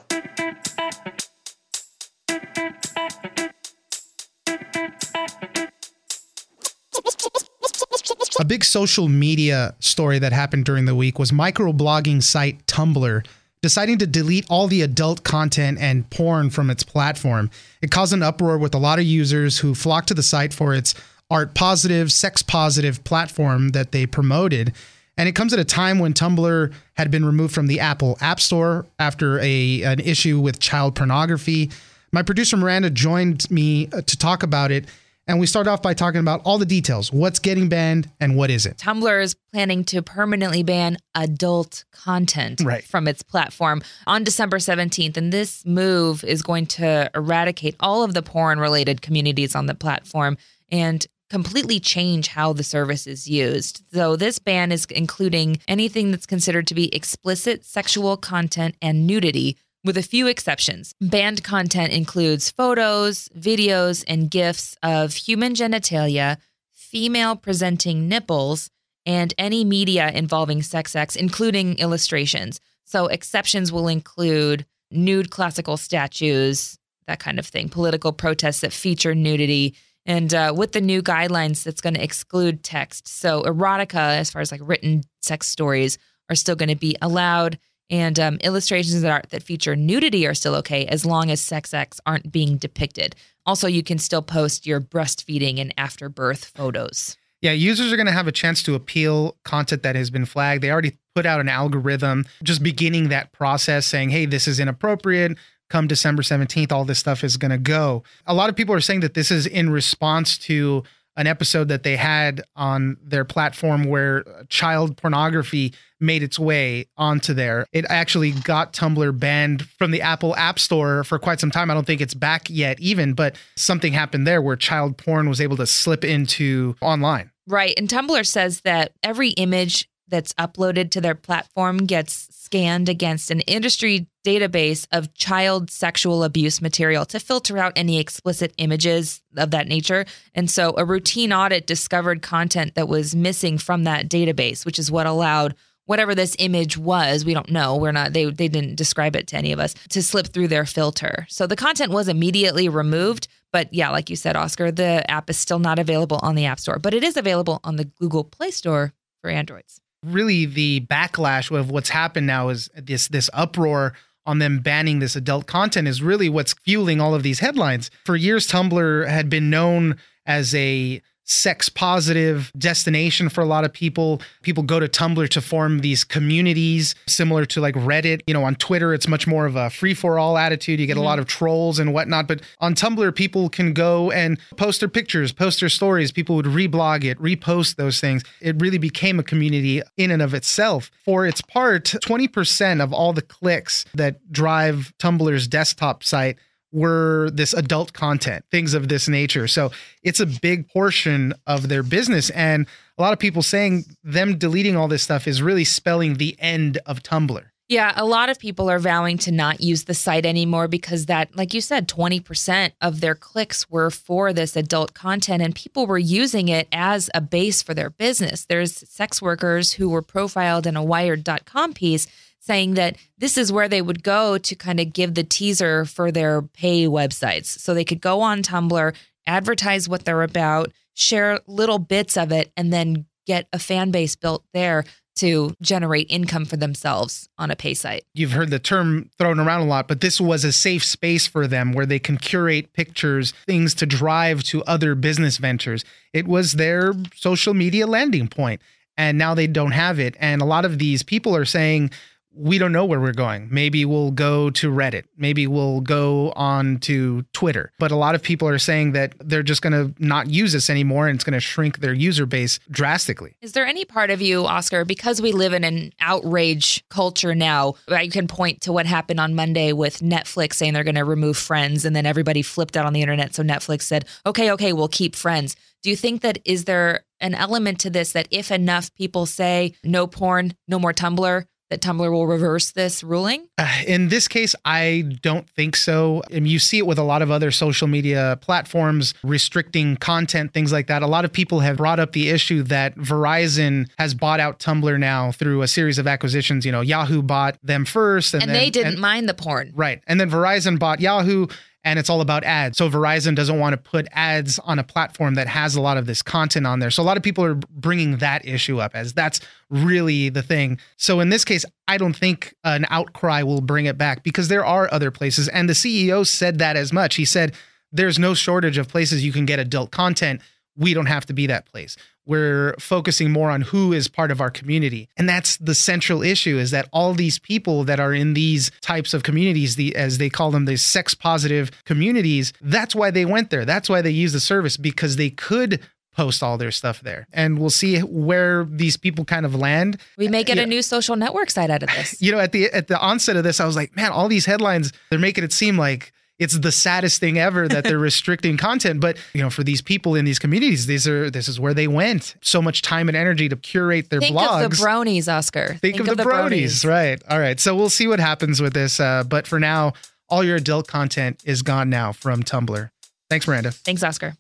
A 8.40 8.46
big 8.46 8.64
social 8.64 9.10
media 9.10 9.76
story 9.82 10.18
that 10.20 10.32
happened 10.32 10.64
during 10.64 10.86
the 10.86 10.96
week 10.96 11.20
was 11.20 11.30
microblogging 11.30 12.24
site 12.24 12.66
Tumblr 12.68 13.26
deciding 13.62 13.98
to 13.98 14.08
delete 14.08 14.46
all 14.50 14.68
the 14.68 14.82
adult 14.82 15.26
content 15.26 15.78
and 15.82 16.10
porn 16.10 16.50
from 16.50 16.70
its 16.70 16.82
platform. 16.82 17.52
It 17.82 17.92
caused 17.92 18.14
an 18.14 18.24
uproar 18.24 18.58
with 18.58 18.74
a 18.74 18.78
lot 18.78 18.98
of 18.98 19.04
users 19.04 19.60
who 19.60 19.76
flocked 19.76 20.08
to 20.08 20.14
the 20.14 20.24
site 20.24 20.54
for 20.54 20.74
its 20.74 20.96
art 21.30 21.54
positive, 21.54 22.14
sex 22.14 22.42
positive 22.42 23.04
platform 23.04 23.72
that 23.72 23.92
they 23.92 24.06
promoted. 24.06 24.72
And 25.18 25.28
it 25.28 25.36
comes 25.36 25.52
at 25.52 25.60
a 25.60 25.66
time 25.66 26.00
when 26.00 26.14
Tumblr 26.14 26.74
had 26.94 27.12
been 27.12 27.26
removed 27.26 27.54
from 27.54 27.68
the 27.68 27.82
Apple 27.82 28.18
App 28.22 28.40
Store 28.40 28.86
after 29.00 29.38
a 29.40 29.84
an 29.84 30.00
issue 30.00 30.40
with 30.40 30.62
child 30.62 30.96
pornography. 30.96 31.72
My 32.14 32.24
producer 32.24 32.56
Miranda 32.56 32.90
joined 32.90 33.52
me 33.52 33.90
uh, 33.92 34.00
to 34.00 34.18
talk 34.18 34.44
about 34.44 34.72
it 34.72 34.86
and 35.30 35.40
we 35.40 35.46
start 35.46 35.68
off 35.68 35.84
by 35.84 35.94
talking 35.94 36.20
about 36.20 36.42
all 36.44 36.58
the 36.58 36.66
details 36.66 37.14
what's 37.14 37.38
getting 37.38 37.70
banned 37.70 38.10
and 38.20 38.36
what 38.36 38.50
isn't. 38.50 38.78
Tumblr 38.78 39.24
is 39.24 39.36
planning 39.54 39.86
to 39.86 40.02
permanently 40.02 40.64
ban 40.64 40.98
adult 41.14 41.86
content 41.92 42.62
right. 42.62 42.84
from 42.84 43.08
its 43.08 43.22
platform 43.22 43.84
on 44.08 44.24
December 44.24 44.58
17th. 44.58 45.18
And 45.18 45.32
this 45.32 45.64
move 45.68 46.24
is 46.24 46.42
going 46.42 46.66
to 46.66 47.12
eradicate 47.14 47.76
all 47.80 48.04
of 48.04 48.16
the 48.16 48.24
porn 48.24 48.60
related 48.60 49.04
communities 49.04 49.56
on 49.56 49.68
the 49.68 49.76
platform 49.76 50.36
and 50.72 51.06
completely 51.30 51.80
change 51.80 52.30
how 52.30 52.52
the 52.52 52.64
service 52.64 53.06
is 53.06 53.30
used. 53.30 53.84
So, 53.94 54.16
this 54.16 54.40
ban 54.40 54.72
is 54.72 54.86
including 54.86 55.60
anything 55.68 56.10
that's 56.10 56.26
considered 56.26 56.66
to 56.68 56.74
be 56.74 56.94
explicit 56.94 57.64
sexual 57.64 58.18
content 58.18 58.76
and 58.82 59.06
nudity 59.06 59.58
with 59.84 59.98
a 59.98 60.04
few 60.04 60.28
exceptions. 60.28 60.94
Banned 61.02 61.44
content 61.44 61.94
includes 61.94 62.52
photos, 62.52 63.30
videos, 63.30 64.04
and 64.08 64.30
GIFs 64.30 64.78
of 64.84 65.14
human 65.14 65.54
genitalia, 65.54 66.38
female 66.72 67.36
presenting 67.36 68.08
nipples, 68.08 68.70
and 69.06 69.34
any 69.38 69.64
media 69.64 70.10
involving 70.12 70.62
sex 70.62 70.96
acts, 70.96 71.16
including 71.16 71.78
illustrations. 71.78 72.60
So, 72.86 73.08
exceptions 73.08 73.72
will 73.72 73.88
include 73.88 74.66
nude 74.92 75.30
classical 75.30 75.78
statues, 75.78 76.78
that 77.08 77.20
kind 77.20 77.40
of 77.40 77.46
thing, 77.46 77.70
political 77.70 78.12
protests 78.12 78.62
that 78.62 78.74
feature 78.74 79.16
nudity. 79.16 79.76
And 80.06 80.34
uh, 80.34 80.54
with 80.56 80.72
the 80.72 80.82
new 80.82 81.02
guidelines, 81.02 81.64
that's 81.64 81.82
going 81.82 81.94
to 81.94 82.04
exclude 82.04 82.64
text. 82.64 83.08
So, 83.08 83.44
erotica, 83.44 84.18
as 84.18 84.32
far 84.32 84.42
as 84.42 84.52
like 84.52 84.62
written 84.64 85.04
sex 85.22 85.48
stories, 85.48 85.98
are 86.30 86.36
still 86.36 86.56
going 86.56 86.70
to 86.70 86.76
be 86.76 86.96
allowed 87.02 87.60
And 87.90 88.20
um, 88.20 88.38
illustrations 88.44 89.04
of 89.04 89.10
art 89.10 89.30
that 89.32 89.44
feature 89.44 89.76
nudity 89.76 90.28
are 90.28 90.34
still 90.34 90.56
okay 90.56 90.86
as 90.86 91.06
long 91.06 91.32
as 91.32 91.42
sex 91.42 91.74
acts 91.74 92.00
aren't 92.06 92.32
being 92.32 92.58
depicted. 92.58 93.16
Also, 93.46 93.68
you 93.68 93.82
can 93.82 93.98
still 93.98 94.22
post 94.22 94.68
your 94.68 94.80
breastfeeding 94.80 95.60
and 95.60 95.74
afterbirth 95.78 96.46
photos. 96.46 97.18
Yeah, 97.42 97.52
users 97.52 97.92
are 97.92 97.96
going 97.96 98.06
to 98.06 98.12
have 98.12 98.28
a 98.28 98.34
chance 98.34 98.62
to 98.64 98.76
appeal 98.76 99.38
content 99.46 99.82
that 99.84 99.96
has 99.96 100.10
been 100.10 100.26
flagged. 100.26 100.62
They 100.62 100.72
already 100.72 100.98
put 101.16 101.26
out 101.26 101.40
an 101.40 101.50
algorithm 101.50 102.26
just 102.44 102.62
beginning 102.62 103.10
that 103.10 103.32
process 103.32 103.86
saying, 103.86 104.10
hey, 104.10 104.26
this 104.26 104.48
is 104.48 104.60
inappropriate. 104.60 105.38
Come 105.70 105.88
December 105.88 106.22
17th, 106.22 106.72
all 106.72 106.84
this 106.84 107.00
stuff 107.00 107.24
is 107.24 107.38
going 107.38 107.52
to 107.52 107.58
go. 107.58 108.04
A 108.26 108.34
lot 108.34 108.50
of 108.50 108.56
people 108.56 108.76
are 108.76 108.82
saying 108.82 109.00
that 109.02 109.14
this 109.14 109.32
is 109.32 109.46
in 109.46 109.70
response 109.70 110.38
to 110.40 110.84
an 111.18 111.28
episode 111.28 111.68
that 111.68 111.84
they 111.84 111.96
had 111.96 112.42
on 112.56 112.98
their 113.04 113.26
platform 113.26 113.84
where 113.84 114.24
child 114.50 114.98
pornography 114.98 115.74
made 116.00 116.24
its 116.24 116.40
way 116.40 116.86
onto 116.98 117.34
there. 117.34 117.66
It 117.74 117.86
actually 117.90 118.32
got 118.32 118.74
Tumblr 118.74 119.20
banned 119.20 119.68
from 119.70 119.92
the 119.92 120.02
Apple 120.02 120.36
App 120.36 120.60
Store 120.60 121.04
for 121.04 121.20
quite 121.20 121.40
some 121.40 121.52
time. 121.52 121.70
I 121.70 121.74
don't 121.74 121.86
think 121.86 122.02
it's 122.02 122.14
back 122.14 122.50
yet, 122.50 122.80
even, 122.80 123.14
but 123.14 123.36
something 123.58 123.92
happened 123.92 124.26
there 124.26 124.42
where 124.42 124.56
child 124.56 124.98
porn 124.98 125.28
was 125.28 125.42
able 125.42 125.58
to 125.58 125.68
slip 125.68 126.06
into 126.06 126.76
online. 126.82 127.32
Right. 127.48 127.74
And 127.78 127.90
Tumblr 127.90 128.26
says 128.26 128.62
that 128.62 128.94
every 129.04 129.30
image 129.32 129.90
that's 130.08 130.34
uploaded 130.34 130.92
to 130.92 131.02
their 131.02 131.16
platform 131.16 131.80
gets 131.80 132.28
scanned 132.32 132.90
against 132.90 133.30
an 133.30 133.42
industry 133.42 134.08
database 134.30 134.86
of 134.92 135.14
child 135.16 135.72
sexual 135.72 136.24
abuse 136.24 136.62
material 136.62 137.04
to 137.06 137.20
filter 137.20 137.58
out 137.58 137.74
any 137.76 138.00
explicit 138.00 138.54
images 138.58 139.22
of 139.38 139.52
that 139.52 139.68
nature. 139.68 140.06
And 140.36 140.50
so 140.52 140.76
a 140.78 140.86
routine 140.86 141.34
audit 141.34 141.66
discovered 141.66 142.22
content 142.22 142.76
that 142.76 142.88
was 142.88 143.16
missing 143.16 143.58
from 143.58 143.86
that 143.86 144.08
database, 144.08 144.66
which 144.66 144.78
is 144.78 144.92
what 144.92 145.08
allowed 145.08 145.56
whatever 145.86 146.14
this 146.14 146.36
image 146.38 146.78
was, 146.78 147.26
we 147.26 147.34
don't 147.34 147.50
know. 147.50 147.76
We're 147.76 147.92
not 147.92 148.14
they 148.14 148.26
they 148.26 148.48
didn't 148.48 148.76
describe 148.76 149.16
it 149.16 149.26
to 149.30 149.38
any 149.38 149.52
of 149.52 149.60
us 149.60 149.74
to 149.90 150.04
slip 150.04 150.28
through 150.28 150.50
their 150.50 150.68
filter. 150.68 151.26
So 151.30 151.48
the 151.48 151.56
content 151.56 151.92
was 151.92 152.08
immediately 152.08 152.70
removed, 152.70 153.28
but 153.52 153.74
yeah, 153.74 153.90
like 153.90 154.12
you 154.12 154.16
said 154.16 154.36
Oscar, 154.36 154.70
the 154.72 155.10
app 155.10 155.32
is 155.32 155.38
still 155.38 155.58
not 155.58 155.80
available 155.80 156.20
on 156.22 156.36
the 156.36 156.46
App 156.46 156.60
Store, 156.60 156.78
but 156.78 156.94
it 156.94 157.04
is 157.04 157.18
available 157.18 157.60
on 157.64 157.78
the 157.78 157.86
Google 157.86 158.24
Play 158.24 158.52
Store 158.52 158.94
for 159.22 159.32
Androids 159.32 159.82
really 160.04 160.46
the 160.46 160.82
backlash 160.90 161.56
of 161.58 161.70
what's 161.72 161.90
happened 161.90 162.28
now 162.28 162.50
is 162.50 162.70
this 162.76 163.08
this 163.10 163.30
uproar 163.34 163.94
on 164.30 164.38
them 164.38 164.60
banning 164.60 165.00
this 165.00 165.16
adult 165.16 165.48
content 165.48 165.88
is 165.88 166.04
really 166.04 166.30
what's 166.30 166.54
fueling 166.64 167.02
all 167.02 167.16
of 167.16 167.24
these 167.24 167.40
headlines. 167.40 167.90
For 168.06 168.16
years 168.16 168.48
Tumblr 168.48 169.10
had 169.10 169.28
been 169.28 169.50
known 169.50 169.98
as 170.28 170.54
a 170.54 171.02
sex 171.30 171.70
positive 171.70 172.52
destination 172.58 173.30
for 173.30 173.42
a 173.42 173.46
lot 173.46 173.64
of 173.64 173.72
people. 173.72 174.22
People 174.42 174.64
go 174.64 174.80
to 174.80 174.88
Tumblr 174.88 175.30
to 175.30 175.42
form 175.42 175.80
these 175.80 176.04
communities 176.04 176.96
similar 177.08 177.46
to 177.46 177.62
like 177.62 177.76
Reddit. 177.76 178.22
You 178.28 178.34
know, 178.34 178.44
on 178.44 178.56
Twitter, 178.56 178.94
it's 178.94 179.08
much 179.08 179.28
more 179.28 179.46
of 179.46 179.56
a 179.56 179.70
free 179.70 179.94
for 179.94 180.18
all 180.18 180.38
attitude. 180.38 180.80
You 180.80 180.88
get 180.88 180.94
mm-hmm. 180.94 181.02
a 181.02 181.06
lot 181.06 181.20
of 181.20 181.28
trolls 181.28 181.80
and 181.80 181.94
whatnot. 181.94 182.28
But 182.28 182.42
on 182.60 182.74
Tumblr, 182.74 183.16
people 183.16 183.50
can 183.50 183.74
go 183.74 184.12
and 184.12 184.40
post 184.58 184.80
their 184.80 184.90
pictures, 184.90 185.32
post 185.32 185.60
their 185.60 185.70
stories. 185.70 186.12
People 186.12 186.36
would 186.36 186.46
reblog 186.46 187.04
it, 187.04 187.20
repost 187.20 187.76
those 187.76 188.00
things. 188.00 188.24
It 188.42 188.60
really 188.60 188.80
became 188.80 189.20
a 189.20 189.24
community 189.24 189.82
in 189.98 190.12
and 190.12 190.22
of 190.22 190.34
itself. 190.34 190.90
For 191.06 191.28
its 191.28 191.42
part, 191.42 191.86
20% 191.86 192.82
of 192.82 192.92
all 192.92 193.14
the 193.14 193.22
clicks 193.22 193.86
that 193.94 194.32
drive 194.32 194.94
Tumblr's 195.00 195.48
desktop 195.48 196.04
site 196.04 196.38
were 196.72 197.30
this 197.32 197.54
adult 197.54 197.94
content, 197.94 198.46
things 198.52 198.74
of 198.74 198.90
this 198.90 199.08
nature. 199.08 199.48
So 199.48 199.72
it's 200.04 200.20
a 200.20 200.26
big 200.26 200.70
portion 200.70 201.34
of 201.48 201.68
their 201.68 201.84
business. 201.84 202.30
And 202.32 202.68
a 202.98 203.02
lot 203.02 203.14
of 203.14 203.20
people 203.20 203.42
saying 203.42 203.86
them 204.04 204.38
deleting 204.38 204.76
all 204.76 204.88
this 204.88 205.04
stuff 205.04 205.28
is 205.28 205.42
really 205.42 205.66
spelling 205.66 206.16
the 206.16 206.36
end 206.40 206.78
of 206.86 207.02
Tumblr. 207.02 207.44
Yeah, 207.70 207.94
a 207.96 208.04
lot 208.04 208.30
of 208.30 208.40
people 208.40 208.68
are 208.68 208.80
vowing 208.80 209.20
to 209.20 209.32
not 209.32 209.62
use 209.62 209.84
the 209.84 209.94
site 209.94 210.26
anymore 210.26 210.68
because 210.68 211.06
that, 211.06 211.36
like 211.36 211.54
you 211.54 211.62
said, 211.62 211.88
20% 211.88 212.72
of 212.82 213.00
their 213.00 213.14
clicks 213.14 213.70
were 213.70 213.92
for 213.92 214.34
this 214.34 214.56
adult 214.56 214.96
content 214.96 215.44
and 215.44 215.54
people 215.54 215.86
were 215.86 216.00
using 216.00 216.48
it 216.48 216.68
as 216.72 217.12
a 217.14 217.22
base 217.22 217.62
for 217.62 217.76
their 217.76 217.92
business. 217.92 218.44
There's 218.46 218.90
sex 218.90 219.22
workers 219.22 219.74
who 219.74 219.88
were 219.88 220.02
profiled 220.02 220.66
in 220.66 220.76
a 220.76 220.84
wired.com 220.84 221.74
piece 221.74 222.08
saying 222.40 222.74
that 222.76 222.98
this 223.18 223.38
is 223.38 223.52
where 223.52 223.68
they 223.68 223.82
would 223.82 224.04
go 224.04 224.38
to 224.38 224.56
kind 224.56 224.80
of 224.80 224.94
give 224.94 225.14
the 225.14 225.24
teaser 225.24 225.86
for 225.86 226.12
their 226.12 226.42
pay 226.42 226.86
websites. 226.86 227.46
So 227.46 227.74
they 227.74 227.86
could 227.86 228.02
go 228.02 228.22
on 228.22 228.42
Tumblr, 228.42 228.96
advertise 229.28 229.88
what 229.88 230.06
they're 230.06 230.24
about, 230.24 230.72
share 230.96 231.40
little 231.48 231.80
bits 231.80 232.18
of 232.18 232.32
it, 232.32 232.52
and 232.58 232.74
then 232.74 233.06
get 233.28 233.48
a 233.54 233.60
fan 233.60 233.92
base 233.92 234.16
built 234.16 234.44
there 234.54 234.84
to 235.20 235.54
generate 235.62 236.08
income 236.10 236.46
for 236.46 236.56
themselves 236.56 237.28
on 237.38 237.52
a 237.52 237.56
pay 237.56 237.74
site. 237.74 238.06
You've 238.14 238.32
heard 238.32 238.52
the 238.52 238.60
term 238.60 239.10
thrown 239.18 239.38
around 239.38 239.62
a 239.62 239.66
lot, 239.66 239.88
but 239.90 240.00
this 240.00 240.22
was 240.22 240.46
a 240.46 240.54
safe 240.54 240.84
space 240.84 241.28
for 241.28 241.46
them 241.46 241.74
where 241.74 241.86
they 241.86 242.00
can 242.00 242.18
curate 242.18 242.72
pictures, 242.72 243.34
things 243.46 243.74
to 243.76 243.86
drive 243.86 244.44
to 244.44 244.64
other 244.64 244.96
business 244.96 245.38
ventures. 245.38 245.84
It 246.14 246.26
was 246.26 246.54
their 246.54 246.94
social 247.16 247.54
media 247.54 247.86
landing 247.86 248.30
point, 248.30 248.62
and 248.96 249.18
now 249.18 249.36
they 249.36 249.48
don't 249.48 249.72
have 249.72 250.00
it. 250.00 250.16
And 250.20 250.42
a 250.42 250.46
lot 250.46 250.64
of 250.64 250.80
these 250.80 251.04
people 251.04 251.36
are 251.36 251.46
saying, 251.46 251.92
we 252.40 252.58
don't 252.58 252.72
know 252.72 252.86
where 252.86 253.02
we're 253.02 253.12
going. 253.12 253.50
Maybe 253.52 253.84
we'll 253.84 254.12
go 254.12 254.50
to 254.52 254.72
Reddit. 254.72 255.04
Maybe 255.18 255.46
we'll 255.46 255.82
go 255.82 256.32
on 256.32 256.78
to 256.80 257.24
Twitter. 257.34 257.72
But 257.80 257.92
a 257.92 257.98
lot 257.98 258.16
of 258.16 258.24
people 258.24 258.48
are 258.48 258.58
saying 258.58 258.94
that 258.94 259.14
they're 259.20 259.44
just 259.44 259.62
going 259.62 259.74
to 259.74 259.94
not 260.04 260.30
use 260.30 260.54
this 260.54 260.70
anymore 260.70 261.08
and 261.08 261.16
it's 261.16 261.24
going 261.26 261.34
to 261.34 261.42
shrink 261.42 261.80
their 261.80 261.94
user 261.94 262.26
base 262.26 262.60
drastically. 262.72 263.36
Is 263.42 263.52
there 263.52 263.66
any 263.66 263.84
part 263.84 264.10
of 264.10 264.22
you, 264.22 264.46
Oscar, 264.46 264.86
because 264.86 265.22
we 265.22 265.34
live 265.34 265.52
in 265.52 265.66
an 265.66 265.92
outrage 266.00 266.84
culture 266.90 267.36
now, 267.36 267.76
I 267.90 268.08
can 268.08 268.28
point 268.28 268.62
to 268.62 268.72
what 268.72 268.86
happened 268.86 269.20
on 269.20 269.36
Monday 269.36 269.74
with 269.74 270.00
Netflix 270.00 270.54
saying 270.54 270.74
they're 270.74 270.86
going 270.86 270.96
to 270.96 271.06
remove 271.06 271.38
friends 271.38 271.84
and 271.84 271.94
then 271.94 272.06
everybody 272.06 272.42
flipped 272.42 272.78
out 272.78 272.86
on 272.86 272.94
the 272.94 273.02
internet. 273.02 273.36
So 273.36 273.44
Netflix 273.44 273.82
said, 273.82 274.06
okay, 274.26 274.52
okay, 274.52 274.72
we'll 274.72 274.88
keep 274.88 275.16
friends. 275.16 275.58
Do 275.84 275.90
you 275.90 275.98
think 275.98 276.22
that 276.22 276.40
is 276.46 276.66
there 276.66 277.06
an 277.20 277.36
element 277.36 277.80
to 277.82 277.90
this 277.90 278.14
that 278.14 278.28
if 278.32 278.52
enough 278.52 278.94
people 278.96 279.26
say 279.26 279.74
no 279.84 280.08
porn, 280.08 280.54
no 280.68 280.80
more 280.80 280.94
Tumblr, 280.94 281.46
that 281.70 281.82
Tumblr 281.82 282.12
will 282.12 282.28
reverse 282.28 282.72
this 282.72 283.04
ruling? 283.04 283.48
Uh, 283.58 283.68
in 283.86 284.10
this 284.10 284.28
case, 284.28 284.56
I 284.66 285.06
don't 285.22 285.50
think 285.50 285.76
so. 285.76 286.24
And 286.32 286.48
you 286.48 286.60
see 286.60 286.80
it 286.80 286.88
with 286.88 286.98
a 286.98 287.04
lot 287.04 287.22
of 287.22 287.30
other 287.30 287.52
social 287.52 287.88
media 287.88 288.38
platforms 288.42 289.14
restricting 289.24 289.96
content, 289.98 290.54
things 290.54 290.72
like 290.72 290.88
that. 290.88 291.04
A 291.04 291.08
lot 291.08 291.26
of 291.26 291.32
people 291.32 291.60
have 291.60 291.78
brought 291.78 292.00
up 292.00 292.14
the 292.14 292.30
issue 292.30 292.64
that 292.64 292.96
Verizon 292.96 293.90
has 293.98 294.14
bought 294.14 294.40
out 294.40 294.60
Tumblr 294.60 295.00
now 295.00 295.32
through 295.32 295.62
a 295.62 295.68
series 295.68 296.00
of 296.00 296.08
acquisitions. 296.08 296.66
You 296.66 296.72
know, 296.72 296.82
Yahoo 296.82 297.22
bought 297.22 297.58
them 297.64 297.86
first, 297.86 298.34
and, 298.34 298.44
and 298.44 298.50
then, 298.50 298.58
they 298.58 298.70
didn't 298.70 298.94
and, 298.94 299.02
mind 299.02 299.30
the 299.30 299.34
porn, 299.34 299.72
right? 299.76 300.02
And 300.08 300.20
then 300.20 300.30
Verizon 300.30 300.80
bought 300.80 301.00
Yahoo, 301.00 301.48
and 301.84 301.98
it's 301.98 302.10
all 302.10 302.22
about 302.22 302.44
ads. 302.44 302.78
So 302.78 302.90
Verizon 302.90 303.36
doesn't 303.36 303.58
want 303.58 303.74
to 303.74 303.78
put 303.78 304.08
ads 304.12 304.60
on 304.60 304.80
a 304.80 304.84
platform 304.84 305.36
that 305.36 305.48
has 305.48 305.76
a 305.76 305.82
lot 305.82 305.98
of 305.98 306.06
this 306.06 306.22
content 306.22 306.68
on 306.68 306.80
there. 306.80 306.92
So 306.92 307.02
a 307.02 307.06
lot 307.06 307.18
of 307.18 307.24
people 307.24 307.44
are 307.44 307.56
bringing 307.56 308.18
that 308.18 308.46
issue 308.46 308.80
up 308.80 308.96
as 308.96 309.14
that's 309.14 309.40
really 309.70 310.30
the 310.30 310.44
thing. 310.44 310.80
So 310.98 311.20
in 311.20 311.30
this 311.30 311.46
case, 311.46 311.66
I 311.88 311.98
don't 311.98 312.16
think 312.16 312.54
an 312.64 312.86
outcry 312.90 313.44
will 313.44 313.62
bring 313.62 313.86
it 313.86 313.98
back 313.98 314.24
because 314.24 314.50
there 314.50 314.66
are 314.66 314.92
other 314.92 315.12
places 315.12 315.48
and 315.48 315.70
the 315.70 315.74
CEO 315.74 316.28
said 316.28 316.60
that 316.60 316.76
as 316.76 316.92
much. 316.92 317.16
He 317.16 317.26
said 317.26 317.56
there's 317.92 318.20
no 318.20 318.34
shortage 318.34 318.78
of 318.78 318.88
places 318.88 319.24
you 319.24 319.32
can 319.32 319.46
get 319.46 319.60
adult 319.60 319.92
content. 319.92 320.42
We 320.80 320.94
don't 320.94 321.06
have 321.06 321.26
to 321.28 321.34
be 321.34 321.46
that 321.48 321.66
place. 321.66 321.98
We're 322.26 322.76
focusing 322.80 323.32
more 323.32 323.50
on 323.50 323.62
who 323.62 323.92
is 323.92 324.08
part 324.08 324.32
of 324.32 324.40
our 324.40 324.50
community. 324.50 325.10
And 325.18 325.28
that's 325.28 325.58
the 325.58 325.76
central 325.76 326.22
issue 326.24 326.58
is 326.58 326.72
that 326.72 326.88
all 326.94 327.14
these 327.14 327.40
people 327.40 327.84
that 327.86 328.00
are 328.00 328.14
in 328.14 328.34
these 328.34 328.72
types 328.82 329.14
of 329.14 329.24
communities 329.24 329.76
the 329.76 329.96
as 329.96 330.20
they 330.20 330.30
call 330.30 330.52
them 330.52 330.66
the 330.66 330.78
sex 330.78 331.14
positive 331.14 331.72
communities 331.86 332.54
that's 332.62 332.96
why 332.96 333.12
they 333.12 333.26
went 333.26 333.50
there. 333.50 333.66
That's 333.66 333.90
why 333.90 334.02
they 334.02 334.12
use 334.12 334.34
the 334.34 334.40
service 334.40 334.78
because 334.78 335.16
they 335.16 335.30
could 335.30 335.82
post 336.16 336.44
all 336.44 336.58
their 336.58 336.72
stuff 336.72 337.02
there. 337.02 337.28
And 337.32 337.60
we'll 337.60 337.70
see 337.70 338.00
where 338.00 338.66
these 338.66 338.98
people 338.98 339.26
kind 339.26 339.46
of 339.46 339.56
land. 339.56 340.02
We 340.18 340.28
may 340.28 340.44
get 340.44 340.58
you 340.58 340.64
a 340.64 340.66
know, 340.66 340.70
new 340.70 340.82
social 340.82 341.16
network 341.16 341.50
site 341.50 341.70
out 341.70 341.84
of 341.84 341.90
this. 341.90 342.22
You 342.30 342.32
know 342.34 342.40
at 342.40 342.52
the 342.52 342.70
at 342.72 342.88
the 342.88 343.00
onset 343.00 343.38
of 343.38 343.44
this 343.44 343.60
i 343.60 343.66
was 343.66 343.76
like 343.76 343.96
man 343.96 344.12
all 344.12 344.28
these 344.28 344.46
headlines 344.46 344.92
they're 345.10 345.20
making 345.20 345.44
it 345.44 345.54
seem 345.54 345.78
like 345.78 346.12
it's 346.40 346.58
the 346.58 346.72
saddest 346.72 347.20
thing 347.20 347.38
ever 347.38 347.68
that 347.68 347.84
they're 347.84 348.00
restricting 348.10 348.58
content. 348.58 349.02
But 349.02 349.18
you 349.34 349.42
know, 349.42 349.50
for 349.50 349.64
these 349.64 349.82
people 349.82 350.16
in 350.16 350.26
these 350.26 350.40
communities, 350.40 350.86
these 350.86 351.08
are 351.08 351.30
this 351.30 351.48
is 351.48 351.60
where 351.60 351.74
they 351.74 351.88
went. 351.88 352.36
So 352.42 352.62
much 352.62 352.82
time 352.82 353.10
and 353.10 353.16
energy 353.18 353.50
to 353.50 353.56
curate 353.56 354.10
their 354.10 354.22
Think 354.22 354.36
blogs. 354.36 354.62
Think 354.62 354.74
of 354.74 354.78
the 354.80 354.84
bronies, 354.86 355.32
Oscar. 355.32 355.68
Think, 355.68 355.80
Think 355.82 356.00
of, 356.00 356.08
of, 356.08 356.18
the, 356.18 356.24
the 356.24 356.30
bronies. 356.30 356.84
bronies. 356.84 356.90
Right. 356.90 357.22
All 357.30 357.40
right. 357.40 357.60
So 357.60 357.76
we'll 357.76 357.90
see 357.90 358.08
what 358.08 358.20
happens 358.20 358.62
with 358.62 358.74
this. 358.74 359.00
Uh, 359.00 359.24
but 359.24 359.46
for 359.46 359.60
now, 359.60 359.94
all 360.30 360.44
your 360.44 360.56
adult 360.56 360.88
content 360.88 361.42
is 361.46 361.62
gone 361.62 361.90
now 361.90 362.12
from 362.14 362.44
Tumblr. 362.44 362.90
Thanks, 363.30 363.48
Miranda. 363.48 363.72
Thanks, 363.72 364.04
Oscar. 364.04 364.34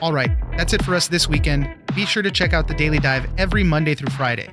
All 0.00 0.12
right, 0.12 0.32
that's 0.56 0.72
it 0.72 0.82
for 0.84 0.96
us 0.96 1.06
this 1.06 1.28
weekend. 1.28 1.72
Be 1.94 2.06
sure 2.06 2.24
to 2.24 2.30
check 2.32 2.52
out 2.52 2.66
the 2.66 2.74
Daily 2.74 2.98
Dive 2.98 3.24
every 3.38 3.62
Monday 3.62 3.94
through 3.94 4.10
Friday. 4.10 4.52